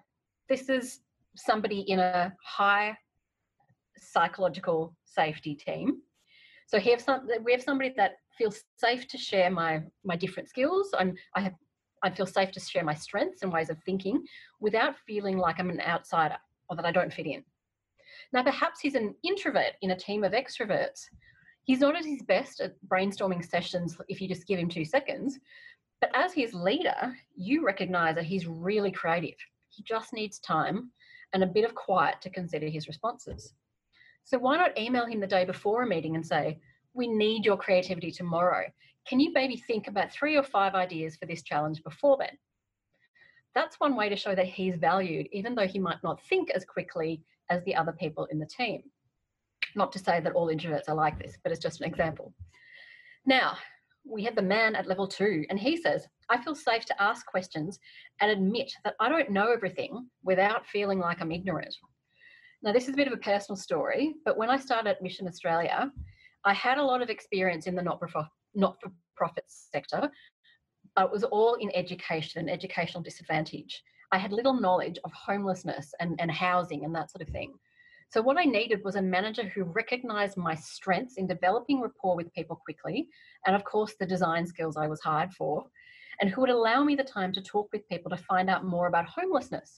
this 0.49 0.69
is 0.69 0.99
somebody 1.35 1.79
in 1.81 1.99
a 1.99 2.33
high 2.43 2.95
psychological 3.97 4.95
safety 5.05 5.55
team. 5.55 6.01
So 6.67 6.79
some, 6.97 7.27
we 7.43 7.51
have 7.53 7.61
somebody 7.61 7.93
that 7.97 8.13
feels 8.37 8.61
safe 8.77 9.07
to 9.07 9.17
share 9.17 9.49
my 9.49 9.83
my 10.03 10.15
different 10.15 10.49
skills. 10.49 10.89
I'm 10.97 11.13
I 11.35 11.41
have 11.41 11.53
I 12.05 12.11
feel 12.11 12.27
safe 12.27 12.51
to 12.51 12.59
share 12.59 12.83
my 12.83 12.93
strengths 12.93 13.41
and 13.41 13.51
ways 13.51 13.71
of 13.71 13.79
thinking 13.83 14.23
without 14.59 14.95
feeling 15.07 15.39
like 15.39 15.59
I'm 15.59 15.71
an 15.71 15.81
outsider 15.81 16.37
or 16.69 16.75
that 16.75 16.85
I 16.85 16.91
don't 16.91 17.11
fit 17.11 17.25
in. 17.25 17.43
Now 18.31 18.43
perhaps 18.43 18.79
he's 18.79 18.93
an 18.93 19.15
introvert 19.23 19.73
in 19.81 19.89
a 19.89 19.97
team 19.97 20.23
of 20.23 20.33
extroverts. 20.33 21.01
He's 21.63 21.79
not 21.79 21.95
at 21.95 22.05
his 22.05 22.21
best 22.21 22.61
at 22.61 22.75
brainstorming 22.87 23.43
sessions 23.43 23.97
if 24.07 24.21
you 24.21 24.27
just 24.27 24.45
give 24.45 24.59
him 24.59 24.69
two 24.69 24.85
seconds, 24.85 25.39
but 25.99 26.11
as 26.13 26.31
his 26.31 26.53
leader, 26.53 27.15
you 27.35 27.65
recognize 27.65 28.13
that 28.15 28.25
he's 28.25 28.45
really 28.45 28.91
creative. 28.91 29.37
He 29.69 29.81
just 29.81 30.13
needs 30.13 30.37
time 30.37 30.91
and 31.33 31.41
a 31.41 31.47
bit 31.47 31.65
of 31.65 31.73
quiet 31.73 32.21
to 32.21 32.29
consider 32.29 32.67
his 32.67 32.87
responses. 32.87 33.55
So 34.25 34.37
why 34.37 34.57
not 34.57 34.77
email 34.77 35.07
him 35.07 35.19
the 35.19 35.27
day 35.27 35.43
before 35.43 35.81
a 35.81 35.87
meeting 35.87 36.15
and 36.15 36.25
say, 36.25 36.59
we 36.93 37.07
need 37.07 37.45
your 37.45 37.57
creativity 37.57 38.11
tomorrow. 38.11 38.65
Can 39.07 39.19
you 39.19 39.31
maybe 39.33 39.55
think 39.55 39.87
about 39.87 40.11
three 40.11 40.35
or 40.35 40.43
five 40.43 40.73
ideas 40.73 41.15
for 41.15 41.25
this 41.25 41.43
challenge 41.43 41.83
before 41.83 42.17
then? 42.17 42.37
That's 43.53 43.79
one 43.79 43.95
way 43.95 44.09
to 44.09 44.15
show 44.15 44.35
that 44.35 44.47
he's 44.47 44.77
valued, 44.77 45.27
even 45.31 45.55
though 45.55 45.67
he 45.67 45.79
might 45.79 46.03
not 46.03 46.21
think 46.23 46.49
as 46.49 46.65
quickly 46.65 47.21
as 47.49 47.63
the 47.63 47.75
other 47.75 47.93
people 47.93 48.25
in 48.25 48.39
the 48.39 48.45
team. 48.45 48.83
Not 49.75 49.91
to 49.93 49.99
say 49.99 50.19
that 50.19 50.33
all 50.33 50.47
introverts 50.47 50.89
are 50.89 50.95
like 50.95 51.19
this, 51.19 51.37
but 51.43 51.51
it's 51.51 51.61
just 51.61 51.81
an 51.81 51.87
example. 51.87 52.33
Now, 53.25 53.57
we 54.03 54.23
have 54.23 54.35
the 54.35 54.41
man 54.41 54.75
at 54.75 54.87
level 54.87 55.07
two, 55.07 55.45
and 55.49 55.59
he 55.59 55.77
says, 55.77 56.07
I 56.29 56.41
feel 56.41 56.55
safe 56.55 56.85
to 56.85 57.01
ask 57.01 57.25
questions 57.25 57.79
and 58.21 58.31
admit 58.31 58.71
that 58.83 58.95
I 58.99 59.09
don't 59.09 59.31
know 59.31 59.51
everything 59.51 60.07
without 60.23 60.67
feeling 60.67 60.99
like 60.99 61.21
I'm 61.21 61.31
ignorant. 61.31 61.75
Now, 62.61 62.71
this 62.71 62.87
is 62.87 62.93
a 62.93 62.97
bit 62.97 63.07
of 63.07 63.13
a 63.13 63.17
personal 63.17 63.57
story, 63.57 64.15
but 64.25 64.37
when 64.37 64.49
I 64.49 64.57
started 64.57 64.97
Mission 65.01 65.27
Australia, 65.27 65.91
I 66.43 66.53
had 66.53 66.77
a 66.77 66.83
lot 66.83 67.01
of 67.01 67.09
experience 67.09 67.67
in 67.67 67.75
the 67.75 67.81
not 67.81 67.99
for 68.55 68.91
profit 69.15 69.45
sector, 69.47 70.09
but 70.95 71.05
it 71.05 71.11
was 71.11 71.23
all 71.23 71.55
in 71.55 71.71
education 71.75 72.39
and 72.39 72.49
educational 72.49 73.03
disadvantage. 73.03 73.83
I 74.11 74.17
had 74.17 74.31
little 74.31 74.53
knowledge 74.53 74.97
of 75.03 75.11
homelessness 75.13 75.93
and, 75.99 76.19
and 76.19 76.31
housing 76.31 76.85
and 76.85 76.95
that 76.95 77.11
sort 77.11 77.21
of 77.21 77.29
thing. 77.29 77.53
So, 78.09 78.21
what 78.21 78.37
I 78.37 78.43
needed 78.43 78.83
was 78.83 78.95
a 78.95 79.01
manager 79.01 79.43
who 79.43 79.63
recognized 79.63 80.37
my 80.37 80.55
strengths 80.55 81.17
in 81.17 81.27
developing 81.27 81.81
rapport 81.81 82.15
with 82.15 82.33
people 82.33 82.55
quickly, 82.55 83.09
and 83.45 83.55
of 83.55 83.63
course, 83.63 83.95
the 83.99 84.05
design 84.05 84.45
skills 84.45 84.77
I 84.77 84.87
was 84.87 85.01
hired 85.01 85.33
for, 85.33 85.65
and 86.21 86.29
who 86.29 86.41
would 86.41 86.49
allow 86.49 86.83
me 86.83 86.95
the 86.95 87.03
time 87.03 87.33
to 87.33 87.41
talk 87.41 87.67
with 87.73 87.87
people 87.89 88.09
to 88.11 88.17
find 88.17 88.49
out 88.49 88.63
more 88.63 88.87
about 88.87 89.05
homelessness. 89.05 89.77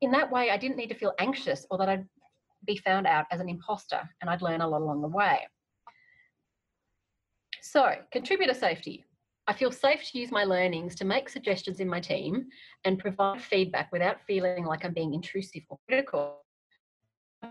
In 0.00 0.10
that 0.10 0.30
way, 0.30 0.50
I 0.50 0.56
didn't 0.56 0.76
need 0.76 0.88
to 0.88 0.98
feel 0.98 1.14
anxious 1.18 1.64
or 1.70 1.78
that 1.78 1.88
I'd 1.88 2.06
be 2.66 2.76
found 2.76 3.06
out 3.06 3.26
as 3.30 3.40
an 3.40 3.48
imposter, 3.48 4.02
and 4.20 4.28
I'd 4.28 4.42
learn 4.42 4.60
a 4.60 4.68
lot 4.68 4.82
along 4.82 5.00
the 5.00 5.08
way. 5.08 5.46
So, 7.64 7.94
contributor 8.10 8.54
safety. 8.54 9.04
I 9.46 9.52
feel 9.52 9.70
safe 9.70 10.02
to 10.10 10.18
use 10.18 10.32
my 10.32 10.42
learnings 10.42 10.96
to 10.96 11.04
make 11.04 11.28
suggestions 11.28 11.78
in 11.78 11.88
my 11.88 12.00
team 12.00 12.46
and 12.84 12.98
provide 12.98 13.40
feedback 13.40 13.92
without 13.92 14.20
feeling 14.26 14.64
like 14.64 14.84
I'm 14.84 14.92
being 14.92 15.14
intrusive 15.14 15.62
or 15.68 15.78
critical. 15.88 16.38
I 17.40 17.50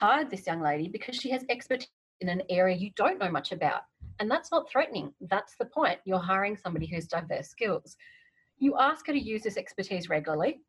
hired 0.00 0.30
this 0.30 0.46
young 0.46 0.62
lady 0.62 0.88
because 0.88 1.14
she 1.16 1.28
has 1.32 1.44
expertise 1.50 1.90
in 2.22 2.30
an 2.30 2.40
area 2.48 2.74
you 2.74 2.90
don't 2.96 3.18
know 3.18 3.30
much 3.30 3.52
about. 3.52 3.82
And 4.18 4.30
that's 4.30 4.50
not 4.50 4.70
threatening. 4.70 5.12
That's 5.28 5.56
the 5.58 5.66
point. 5.66 5.98
You're 6.06 6.18
hiring 6.18 6.56
somebody 6.56 6.86
who's 6.86 7.06
diverse 7.06 7.48
skills. 7.48 7.98
You 8.56 8.78
ask 8.78 9.06
her 9.08 9.12
to 9.12 9.20
use 9.20 9.42
this 9.42 9.58
expertise 9.58 10.08
regularly 10.08 10.62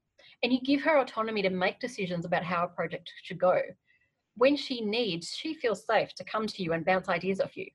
and 0.44 0.52
you 0.52 0.60
give 0.60 0.82
her 0.82 1.00
autonomy 1.00 1.42
to 1.44 1.50
make 1.50 1.80
decisions 1.80 2.26
about 2.26 2.44
how 2.44 2.66
a 2.66 2.68
project 2.68 3.10
should 3.24 3.40
go. 3.40 3.58
When 4.36 4.58
she 4.58 4.82
needs, 4.82 5.34
she 5.34 5.54
feels 5.54 5.86
safe 5.86 6.14
to 6.16 6.26
come 6.26 6.46
to 6.46 6.62
you 6.62 6.74
and 6.74 6.84
bounce 6.84 7.08
ideas 7.08 7.40
off 7.40 7.56
you. 7.56 7.68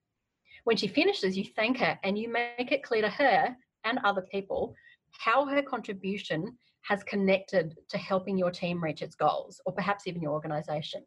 When 0.67 0.77
she 0.77 0.89
finishes, 0.89 1.39
you 1.39 1.45
thank 1.45 1.79
her 1.79 1.97
and 2.03 2.19
you 2.19 2.29
make 2.29 2.73
it 2.73 2.83
clear 2.83 3.01
to 3.03 3.09
her 3.09 3.57
and 3.85 4.01
other 4.03 4.23
people 4.23 4.75
how 5.13 5.47
her 5.47 5.63
contribution 5.63 6.59
has 6.83 7.05
connected 7.05 7.77
to 7.89 7.97
helping 7.97 8.37
your 8.37 8.51
team 8.51 8.83
reach 8.83 9.01
its 9.01 9.15
goals 9.15 9.61
or 9.65 9.73
perhaps 9.73 10.09
even 10.09 10.21
your 10.21 10.33
organization. 10.33 11.05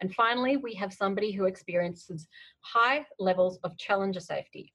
And 0.00 0.14
finally, 0.14 0.58
we 0.58 0.74
have 0.74 0.92
somebody 0.92 1.32
who 1.32 1.46
experiences 1.46 2.28
high 2.60 3.04
levels 3.18 3.58
of 3.64 3.76
challenger 3.78 4.20
safety. 4.20 4.72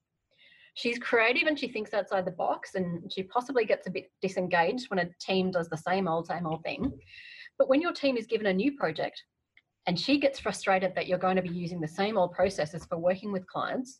She's 0.74 1.00
creative 1.00 1.48
and 1.48 1.58
she 1.58 1.70
thinks 1.70 1.94
outside 1.94 2.26
the 2.26 2.32
box, 2.32 2.76
and 2.76 3.10
she 3.10 3.24
possibly 3.24 3.64
gets 3.64 3.88
a 3.88 3.92
bit 3.92 4.12
disengaged 4.22 4.90
when 4.90 5.00
a 5.00 5.10
team 5.22 5.50
does 5.50 5.70
the 5.70 5.78
same 5.78 6.10
old, 6.10 6.28
same 6.28 6.46
old 6.46 6.62
thing. 6.64 6.92
But 7.58 7.70
when 7.70 7.80
your 7.80 7.94
team 7.94 8.18
is 8.18 8.28
given 8.28 8.48
a 8.48 8.54
new 8.54 8.76
project, 8.76 9.24
and 9.88 10.00
she 10.00 10.20
gets 10.20 10.40
frustrated 10.40 10.94
that 10.96 11.08
you're 11.08 11.18
going 11.18 11.36
to 11.36 11.42
be 11.42 11.50
using 11.50 11.82
the 11.82 11.88
same 11.88 12.18
old 12.18 12.32
processes 12.32 12.86
for 12.86 12.98
working 12.98 13.32
with 13.32 13.48
clients, 13.48 14.00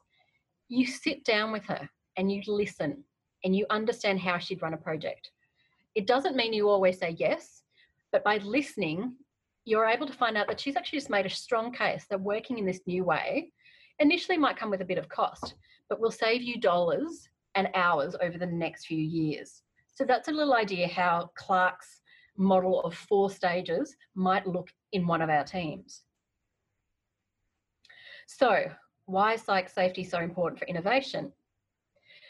you 0.70 0.86
sit 0.86 1.24
down 1.24 1.52
with 1.52 1.66
her 1.66 1.90
and 2.18 2.32
you 2.32 2.42
listen 2.48 3.04
and 3.44 3.56
you 3.56 3.66
understand 3.70 4.20
how 4.20 4.38
she'd 4.38 4.62
run 4.62 4.74
a 4.74 4.78
project. 4.78 5.32
It 5.96 6.08
doesn't 6.08 6.36
mean 6.36 6.54
you 6.54 6.70
always 6.70 7.00
say 7.00 7.16
yes, 7.18 7.64
but 8.12 8.24
by 8.24 8.38
listening, 8.38 9.16
you're 9.66 9.88
able 9.88 10.08
to 10.08 10.14
find 10.14 10.38
out 10.38 10.48
that 10.48 10.60
she's 10.60 10.76
actually 10.76 11.00
just 11.00 11.10
made 11.10 11.26
a 11.26 11.30
strong 11.30 11.72
case 11.72 12.06
that 12.10 12.22
working 12.22 12.58
in 12.58 12.66
this 12.66 12.82
new 12.86 13.04
way 13.04 13.52
initially 14.00 14.38
might 14.38 14.58
come 14.58 14.70
with 14.70 14.82
a 14.82 14.86
bit 14.86 14.98
of 14.98 15.10
cost, 15.10 15.56
but 15.90 16.00
will 16.00 16.12
save 16.12 16.42
you 16.42 16.60
dollars 16.60 17.28
and 17.56 17.70
hours 17.76 18.16
over 18.22 18.38
the 18.38 18.46
next 18.46 18.86
few 18.86 18.98
years. 18.98 19.64
So 19.94 20.06
that's 20.06 20.30
a 20.30 20.32
little 20.32 20.54
idea 20.54 20.88
how 20.88 21.32
Clark's 21.36 22.02
model 22.38 22.82
of 22.82 22.96
four 22.96 23.30
stages 23.30 23.96
might 24.16 24.48
look 24.48 24.70
in 24.92 25.08
one 25.08 25.22
of 25.22 25.30
our 25.30 25.44
teams. 25.44 26.04
So 28.28 28.66
why 29.06 29.34
is 29.34 29.42
psych 29.42 29.70
safety 29.70 30.04
so 30.04 30.20
important 30.20 30.60
for 30.60 30.66
innovation? 30.66 31.32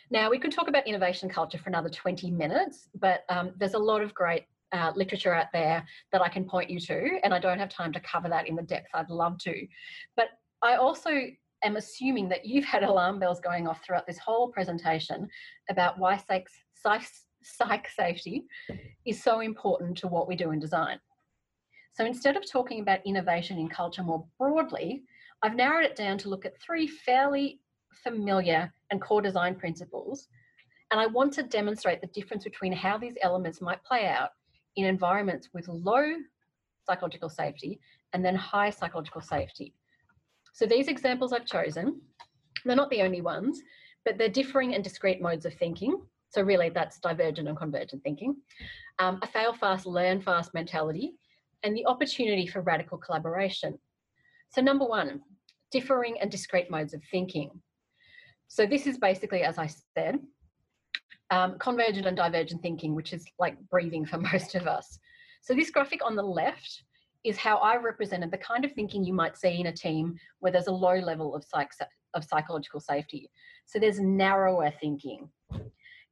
Now, 0.10 0.30
we 0.30 0.40
could 0.40 0.52
talk 0.52 0.68
about 0.68 0.88
innovation 0.88 1.30
culture 1.30 1.58
for 1.58 1.70
another 1.70 1.90
20 1.90 2.32
minutes, 2.32 2.90
but 3.00 3.24
um, 3.30 3.54
there's 3.58 3.76
a 3.76 3.80
lot 3.80 4.02
of 4.02 4.14
great 4.14 4.46
uh, 4.74 4.92
literature 4.96 5.34
out 5.34 5.48
there 5.54 5.86
that 6.12 6.22
I 6.22 6.30
can 6.30 6.44
point 6.44 6.70
you 6.70 6.80
to, 6.82 7.20
and 7.24 7.34
I 7.34 7.40
don't 7.40 7.60
have 7.60 7.70
time 7.70 7.94
to 7.94 8.00
cover 8.02 8.28
that 8.30 8.48
in 8.48 8.56
the 8.56 8.62
depth 8.62 8.88
I'd 8.94 9.10
love 9.10 9.38
to. 9.40 9.68
But 10.16 10.30
I 10.62 10.76
also 10.76 11.12
am 11.64 11.76
assuming 11.78 12.28
that 12.30 12.46
you've 12.46 12.66
had 12.66 12.84
alarm 12.92 13.20
bells 13.20 13.40
going 13.40 13.68
off 13.68 13.84
throughout 13.84 14.08
this 14.08 14.18
whole 14.18 14.50
presentation 14.50 15.30
about 15.70 15.98
why 15.98 16.18
psych, 16.18 16.48
psych, 16.76 17.08
psych 17.42 17.90
safety 17.90 18.46
is 19.06 19.24
so 19.24 19.40
important 19.40 19.98
to 20.00 20.08
what 20.08 20.28
we 20.28 20.36
do 20.36 20.52
in 20.52 20.60
design. 20.60 21.00
So 21.94 22.06
instead 22.06 22.38
of 22.38 22.50
talking 22.50 22.80
about 22.80 23.06
innovation 23.06 23.58
in 23.58 23.68
culture 23.68 24.04
more 24.04 24.26
broadly, 24.40 25.04
I've 25.44 25.56
narrowed 25.56 25.86
it 25.86 25.96
down 25.96 26.18
to 26.20 26.30
look 26.30 26.46
at 26.46 26.60
three 26.62 26.88
fairly 26.88 27.60
familiar 28.04 28.72
and 28.92 29.02
core 29.02 29.22
design 29.22 29.56
principles. 29.56 30.28
And 30.92 31.00
I 31.00 31.08
want 31.08 31.34
to 31.34 31.44
demonstrate 31.44 32.02
the 32.02 32.08
difference 32.08 32.44
between 32.44 32.74
how 32.74 32.98
these 32.98 33.16
elements 33.22 33.62
might 33.62 33.84
play 33.84 34.08
out 34.08 34.30
in 34.76 34.86
environments 34.86 35.50
with 35.54 35.68
low 35.68 36.14
psychological 36.86 37.30
safety 37.30 37.80
and 38.14 38.24
then 38.24 38.36
high 38.36 38.70
psychological 38.70 39.22
safety. 39.22 39.74
So 40.54 40.66
these 40.66 40.88
examples 40.88 41.34
I've 41.34 41.46
chosen, 41.46 42.02
they're 42.66 42.76
not 42.76 42.90
the 42.90 43.02
only 43.02 43.22
ones, 43.22 43.62
but 44.06 44.18
they're 44.18 44.30
differing 44.30 44.76
and 44.76 44.84
discrete 44.84 45.22
modes 45.22 45.46
of 45.46 45.54
thinking. 45.54 46.02
So 46.30 46.42
really 46.42 46.70
that's 46.70 47.00
divergent 47.00 47.48
and 47.48 47.58
convergent 47.58 48.04
thinking. 48.04 48.36
Um, 49.00 49.20
a 49.22 49.28
fail 49.28 49.54
fast, 49.54 49.86
learn 49.86 50.22
fast 50.22 50.54
mentality, 50.54 51.16
and 51.64 51.76
the 51.76 51.86
opportunity 51.86 52.48
for 52.48 52.62
radical 52.62 52.98
collaboration. 52.98 53.78
So 54.50 54.62
number 54.62 54.86
one, 54.86 55.22
differing 55.72 56.20
and 56.20 56.30
discrete 56.30 56.70
modes 56.70 56.94
of 56.94 57.02
thinking. 57.12 57.52
So 58.48 58.66
this 58.66 58.86
is 58.86 58.98
basically, 58.98 59.44
as 59.44 59.58
I 59.58 59.70
said, 59.96 60.20
um, 61.30 61.58
convergent 61.60 62.06
and 62.06 62.18
divergent 62.18 62.62
thinking, 62.62 62.94
which 62.94 63.14
is 63.14 63.26
like 63.40 63.58
breathing 63.70 64.06
for 64.06 64.18
most 64.34 64.56
of 64.56 64.68
us. 64.68 65.00
So 65.42 65.54
this 65.54 65.72
graphic 65.72 66.06
on 66.06 66.16
the 66.16 66.24
left 66.24 66.84
is 67.24 67.38
how 67.38 67.58
I 67.58 67.78
represented 67.78 68.32
the 68.32 68.38
kind 68.38 68.66
of 68.66 68.74
thinking 68.74 69.04
you 69.04 69.14
might 69.14 69.38
see 69.38 69.60
in 69.60 69.68
a 69.68 69.72
team 69.72 70.18
where 70.40 70.52
there's 70.52 70.68
a 70.68 70.72
low 70.72 70.96
level 70.96 71.36
of, 71.36 71.44
psych 71.44 71.72
of 72.14 72.24
psychological 72.24 72.80
safety. 72.80 73.30
So 73.66 73.80
there's 73.80 74.00
narrower 74.00 74.72
thinking. 74.82 75.30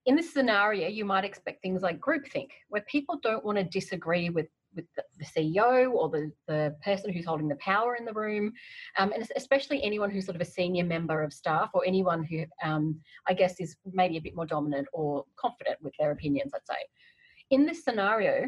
In 0.05 0.15
this 0.15 0.33
scenario, 0.33 0.87
you 0.87 1.05
might 1.05 1.25
expect 1.25 1.61
things 1.61 1.81
like 1.81 1.99
groupthink, 1.99 2.49
where 2.69 2.83
people 2.83 3.19
don't 3.21 3.43
want 3.43 3.57
to 3.57 3.63
disagree 3.63 4.29
with 4.29 4.47
with 4.75 4.85
the, 4.95 5.25
CEO 5.25 5.91
or 5.91 6.09
the, 6.09 6.31
the 6.47 6.75
person 6.83 7.11
who's 7.11 7.25
holding 7.25 7.47
the 7.47 7.55
power 7.55 7.95
in 7.95 8.05
the 8.05 8.13
room, 8.13 8.51
um, 8.97 9.11
and 9.13 9.27
especially 9.35 9.83
anyone 9.83 10.09
who's 10.09 10.25
sort 10.25 10.35
of 10.35 10.41
a 10.41 10.45
senior 10.45 10.83
member 10.83 11.21
of 11.21 11.33
staff 11.33 11.69
or 11.73 11.83
anyone 11.85 12.23
who 12.23 12.45
um, 12.63 12.99
I 13.27 13.33
guess 13.33 13.59
is 13.59 13.75
maybe 13.93 14.17
a 14.17 14.21
bit 14.21 14.35
more 14.35 14.45
dominant 14.45 14.87
or 14.93 15.25
confident 15.35 15.77
with 15.81 15.93
their 15.99 16.11
opinions, 16.11 16.51
let's 16.53 16.67
say. 16.67 16.85
In 17.51 17.65
this 17.65 17.83
scenario, 17.83 18.47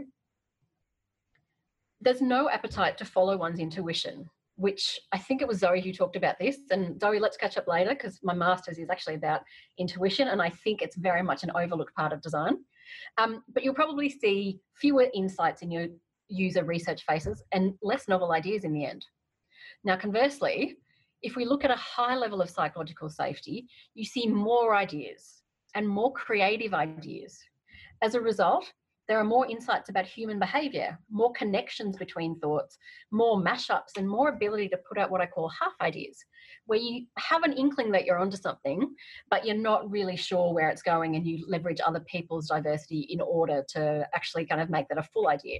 there's 2.02 2.22
no 2.22 2.50
appetite 2.50 2.98
to 2.98 3.06
follow 3.06 3.38
one's 3.38 3.60
intuition, 3.60 4.30
which 4.56 5.00
I 5.12 5.18
think 5.18 5.42
it 5.42 5.48
was 5.48 5.60
Zoe 5.60 5.82
who 5.82 5.94
talked 5.94 6.16
about 6.16 6.40
this. 6.40 6.58
And 6.72 7.00
Zoe, 7.00 7.20
let's 7.20 7.38
catch 7.38 7.58
up 7.58 7.68
later 7.68 7.92
because 7.92 8.20
my 8.24 8.34
master's 8.34 8.80
is 8.80 8.90
actually 8.90 9.16
about 9.16 9.42
intuition, 9.78 10.28
and 10.28 10.42
I 10.42 10.50
think 10.50 10.82
it's 10.82 10.96
very 10.96 11.22
much 11.24 11.44
an 11.44 11.52
overlooked 11.56 11.96
part 11.96 12.14
of 12.14 12.22
design. 12.22 12.58
Um, 13.18 13.44
but 13.54 13.64
you'll 13.64 13.74
probably 13.74 14.10
see 14.10 14.60
fewer 14.76 15.08
insights 15.14 15.62
in 15.62 15.72
your 15.72 15.88
user 16.32 16.64
research 16.64 17.04
faces 17.06 17.44
and 17.52 17.74
less 17.82 18.08
novel 18.08 18.32
ideas 18.32 18.64
in 18.64 18.74
the 18.74 18.86
end. 18.86 19.06
Now, 19.84 19.98
conversely, 19.98 20.78
if 21.22 21.36
we 21.36 21.46
look 21.46 21.64
at 21.64 21.72
a 21.72 21.76
high 21.76 22.16
level 22.16 22.42
of 22.42 22.50
psychological 22.50 23.10
safety, 23.10 23.68
you 23.94 24.06
see 24.06 24.28
more 24.28 24.76
ideas 24.76 25.44
and 25.76 25.88
more 25.88 26.12
creative 26.14 26.74
ideas. 26.74 27.40
As 28.02 28.16
a 28.16 28.22
result, 28.22 28.72
there 29.08 29.20
are 29.20 29.26
more 29.26 29.46
insights 29.48 29.90
about 29.90 30.06
human 30.06 30.40
behavior, 30.40 30.98
more 31.10 31.34
connections 31.34 31.98
between 31.98 32.40
thoughts, 32.40 32.78
more 33.12 33.42
mashups, 33.42 33.98
and 33.98 34.08
more 34.08 34.30
ability 34.30 34.70
to 34.70 34.80
put 34.88 34.98
out 34.98 35.12
what 35.12 35.22
I 35.22 35.26
call 35.26 35.50
half 35.50 35.74
ideas, 35.82 36.18
where 36.66 36.80
you 36.80 37.06
have 37.18 37.44
an 37.44 37.54
inkling 37.54 37.92
that 37.92 38.06
you're 38.06 38.20
onto 38.20 38.38
something, 38.38 38.96
but 39.30 39.46
you're 39.46 39.58
not 39.58 39.90
really 39.92 40.16
sure 40.16 40.54
where 40.54 40.70
it's 40.70 40.82
going, 40.82 41.16
and 41.16 41.26
you 41.28 41.46
leverage 41.48 41.82
other 41.86 42.00
people's 42.02 42.48
diversity 42.48 43.02
in 43.10 43.20
order 43.20 43.66
to 43.70 44.08
actually 44.16 44.46
kind 44.46 44.62
of 44.62 44.70
make 44.70 44.88
that 44.88 44.98
a 44.98 45.04
full 45.04 45.28
idea. 45.28 45.60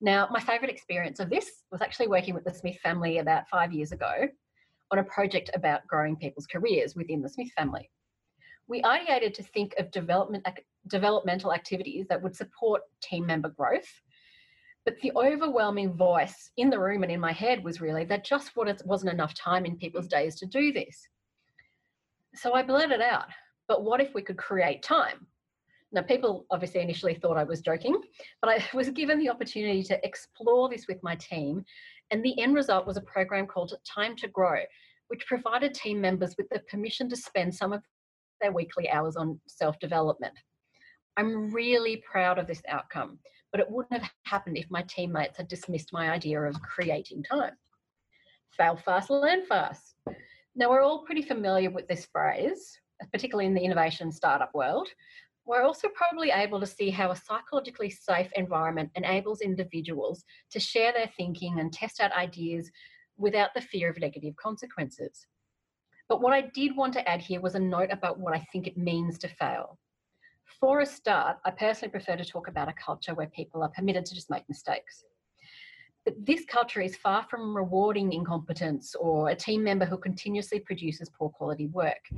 Now, 0.00 0.28
my 0.30 0.40
favourite 0.40 0.72
experience 0.72 1.20
of 1.20 1.28
this 1.28 1.64
was 1.70 1.82
actually 1.82 2.08
working 2.08 2.34
with 2.34 2.44
the 2.44 2.54
Smith 2.54 2.78
family 2.82 3.18
about 3.18 3.48
five 3.48 3.72
years 3.72 3.92
ago 3.92 4.28
on 4.90 4.98
a 4.98 5.04
project 5.04 5.50
about 5.54 5.86
growing 5.86 6.16
people's 6.16 6.46
careers 6.46 6.96
within 6.96 7.20
the 7.20 7.28
Smith 7.28 7.50
family. 7.56 7.90
We 8.66 8.82
ideated 8.82 9.34
to 9.34 9.42
think 9.42 9.74
of 9.78 9.90
development, 9.90 10.46
developmental 10.86 11.52
activities 11.52 12.06
that 12.08 12.22
would 12.22 12.34
support 12.34 12.82
team 13.02 13.26
member 13.26 13.50
growth, 13.50 13.90
But 14.84 14.98
the 15.00 15.12
overwhelming 15.14 15.92
voice 15.94 16.50
in 16.56 16.70
the 16.70 16.80
room 16.80 17.02
and 17.02 17.12
in 17.12 17.20
my 17.20 17.32
head 17.32 17.62
was 17.62 17.80
really 17.80 18.04
that 18.06 18.24
just 18.24 18.52
wasn't 18.56 19.12
enough 19.12 19.34
time 19.34 19.66
in 19.66 19.76
people's 19.76 20.08
days 20.08 20.36
to 20.36 20.46
do 20.46 20.72
this. 20.72 21.06
So 22.34 22.54
I 22.54 22.62
blurted 22.62 23.00
out, 23.02 23.26
but 23.68 23.84
what 23.84 24.00
if 24.00 24.14
we 24.14 24.22
could 24.22 24.38
create 24.38 24.82
time? 24.82 25.26
Now, 25.92 26.02
people 26.02 26.46
obviously 26.50 26.80
initially 26.80 27.14
thought 27.14 27.36
I 27.36 27.44
was 27.44 27.60
joking, 27.60 28.00
but 28.40 28.50
I 28.50 28.64
was 28.76 28.90
given 28.90 29.18
the 29.18 29.30
opportunity 29.30 29.82
to 29.84 30.06
explore 30.06 30.68
this 30.68 30.86
with 30.88 31.02
my 31.02 31.16
team. 31.16 31.64
And 32.10 32.24
the 32.24 32.40
end 32.40 32.54
result 32.54 32.86
was 32.86 32.96
a 32.96 33.02
program 33.02 33.46
called 33.46 33.74
Time 33.84 34.16
to 34.16 34.28
Grow, 34.28 34.60
which 35.08 35.26
provided 35.26 35.74
team 35.74 36.00
members 36.00 36.34
with 36.38 36.48
the 36.50 36.60
permission 36.70 37.08
to 37.08 37.16
spend 37.16 37.54
some 37.54 37.72
of 37.72 37.82
their 38.40 38.52
weekly 38.52 38.88
hours 38.88 39.16
on 39.16 39.40
self 39.46 39.78
development. 39.80 40.34
I'm 41.16 41.52
really 41.52 42.02
proud 42.10 42.38
of 42.38 42.46
this 42.46 42.62
outcome, 42.68 43.18
but 43.52 43.60
it 43.60 43.70
wouldn't 43.70 44.00
have 44.00 44.10
happened 44.24 44.56
if 44.56 44.70
my 44.70 44.82
teammates 44.88 45.36
had 45.36 45.48
dismissed 45.48 45.92
my 45.92 46.10
idea 46.10 46.40
of 46.40 46.60
creating 46.62 47.24
time. 47.24 47.52
Fail 48.56 48.76
fast, 48.76 49.10
learn 49.10 49.44
fast. 49.46 49.94
Now, 50.56 50.70
we're 50.70 50.82
all 50.82 51.04
pretty 51.04 51.22
familiar 51.22 51.70
with 51.70 51.86
this 51.88 52.06
phrase, 52.12 52.78
particularly 53.12 53.46
in 53.46 53.54
the 53.54 53.62
innovation 53.64 54.10
startup 54.10 54.50
world. 54.54 54.88
We're 55.46 55.62
also 55.62 55.88
probably 55.88 56.30
able 56.30 56.60
to 56.60 56.66
see 56.66 56.90
how 56.90 57.10
a 57.10 57.16
psychologically 57.16 57.90
safe 57.90 58.30
environment 58.36 58.90
enables 58.94 59.40
individuals 59.40 60.24
to 60.50 60.60
share 60.60 60.92
their 60.92 61.10
thinking 61.16 61.58
and 61.58 61.72
test 61.72 62.00
out 62.00 62.12
ideas 62.12 62.70
without 63.16 63.50
the 63.54 63.60
fear 63.60 63.90
of 63.90 63.98
negative 63.98 64.34
consequences. 64.36 65.26
But 66.08 66.20
what 66.20 66.32
I 66.32 66.50
did 66.54 66.76
want 66.76 66.92
to 66.94 67.08
add 67.08 67.20
here 67.20 67.40
was 67.40 67.54
a 67.54 67.60
note 67.60 67.90
about 67.90 68.18
what 68.18 68.34
I 68.34 68.46
think 68.52 68.66
it 68.66 68.76
means 68.76 69.18
to 69.18 69.28
fail. 69.28 69.78
For 70.60 70.80
a 70.80 70.86
start, 70.86 71.38
I 71.44 71.50
personally 71.52 71.92
prefer 71.92 72.16
to 72.16 72.24
talk 72.24 72.48
about 72.48 72.68
a 72.68 72.72
culture 72.72 73.14
where 73.14 73.28
people 73.28 73.62
are 73.62 73.70
permitted 73.70 74.04
to 74.06 74.14
just 74.14 74.30
make 74.30 74.48
mistakes. 74.48 75.04
But 76.04 76.14
this 76.24 76.44
culture 76.44 76.80
is 76.80 76.96
far 76.96 77.26
from 77.30 77.56
rewarding 77.56 78.12
incompetence 78.12 78.94
or 78.94 79.28
a 79.28 79.36
team 79.36 79.62
member 79.62 79.84
who 79.84 79.98
continuously 79.98 80.58
produces 80.60 81.10
poor 81.10 81.28
quality 81.30 81.66
work. 81.66 82.08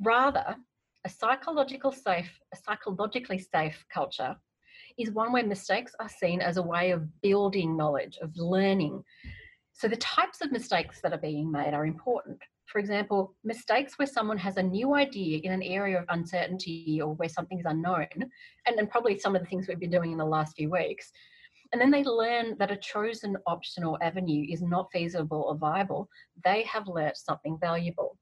Rather, 0.00 0.56
a 1.04 1.08
psychological 1.08 1.92
safe, 1.92 2.30
a 2.52 2.56
psychologically 2.56 3.38
safe 3.38 3.84
culture 3.92 4.36
is 4.98 5.10
one 5.12 5.32
where 5.32 5.46
mistakes 5.46 5.92
are 6.00 6.08
seen 6.08 6.40
as 6.40 6.56
a 6.56 6.62
way 6.62 6.90
of 6.90 7.20
building 7.22 7.76
knowledge, 7.76 8.18
of 8.20 8.36
learning. 8.36 9.02
So 9.72 9.88
the 9.88 9.96
types 9.96 10.40
of 10.42 10.52
mistakes 10.52 11.00
that 11.02 11.12
are 11.12 11.18
being 11.18 11.50
made 11.50 11.72
are 11.72 11.86
important. 11.86 12.38
For 12.66 12.78
example, 12.78 13.34
mistakes 13.42 13.98
where 13.98 14.06
someone 14.06 14.38
has 14.38 14.56
a 14.56 14.62
new 14.62 14.94
idea 14.94 15.40
in 15.42 15.52
an 15.52 15.62
area 15.62 15.98
of 15.98 16.04
uncertainty 16.08 17.00
or 17.02 17.14
where 17.14 17.28
something 17.28 17.58
is 17.58 17.66
unknown, 17.66 18.06
and, 18.14 18.78
and 18.78 18.90
probably 18.90 19.18
some 19.18 19.34
of 19.34 19.42
the 19.42 19.48
things 19.48 19.66
we've 19.66 19.80
been 19.80 19.90
doing 19.90 20.12
in 20.12 20.18
the 20.18 20.24
last 20.24 20.56
few 20.56 20.70
weeks, 20.70 21.10
and 21.72 21.80
then 21.80 21.90
they 21.90 22.04
learn 22.04 22.56
that 22.58 22.70
a 22.70 22.76
chosen 22.76 23.36
option 23.46 23.84
or 23.84 24.02
avenue 24.02 24.46
is 24.50 24.60
not 24.60 24.88
feasible 24.92 25.46
or 25.48 25.56
viable, 25.56 26.08
they 26.44 26.62
have 26.64 26.88
learnt 26.88 27.16
something 27.16 27.58
valuable. 27.60 28.16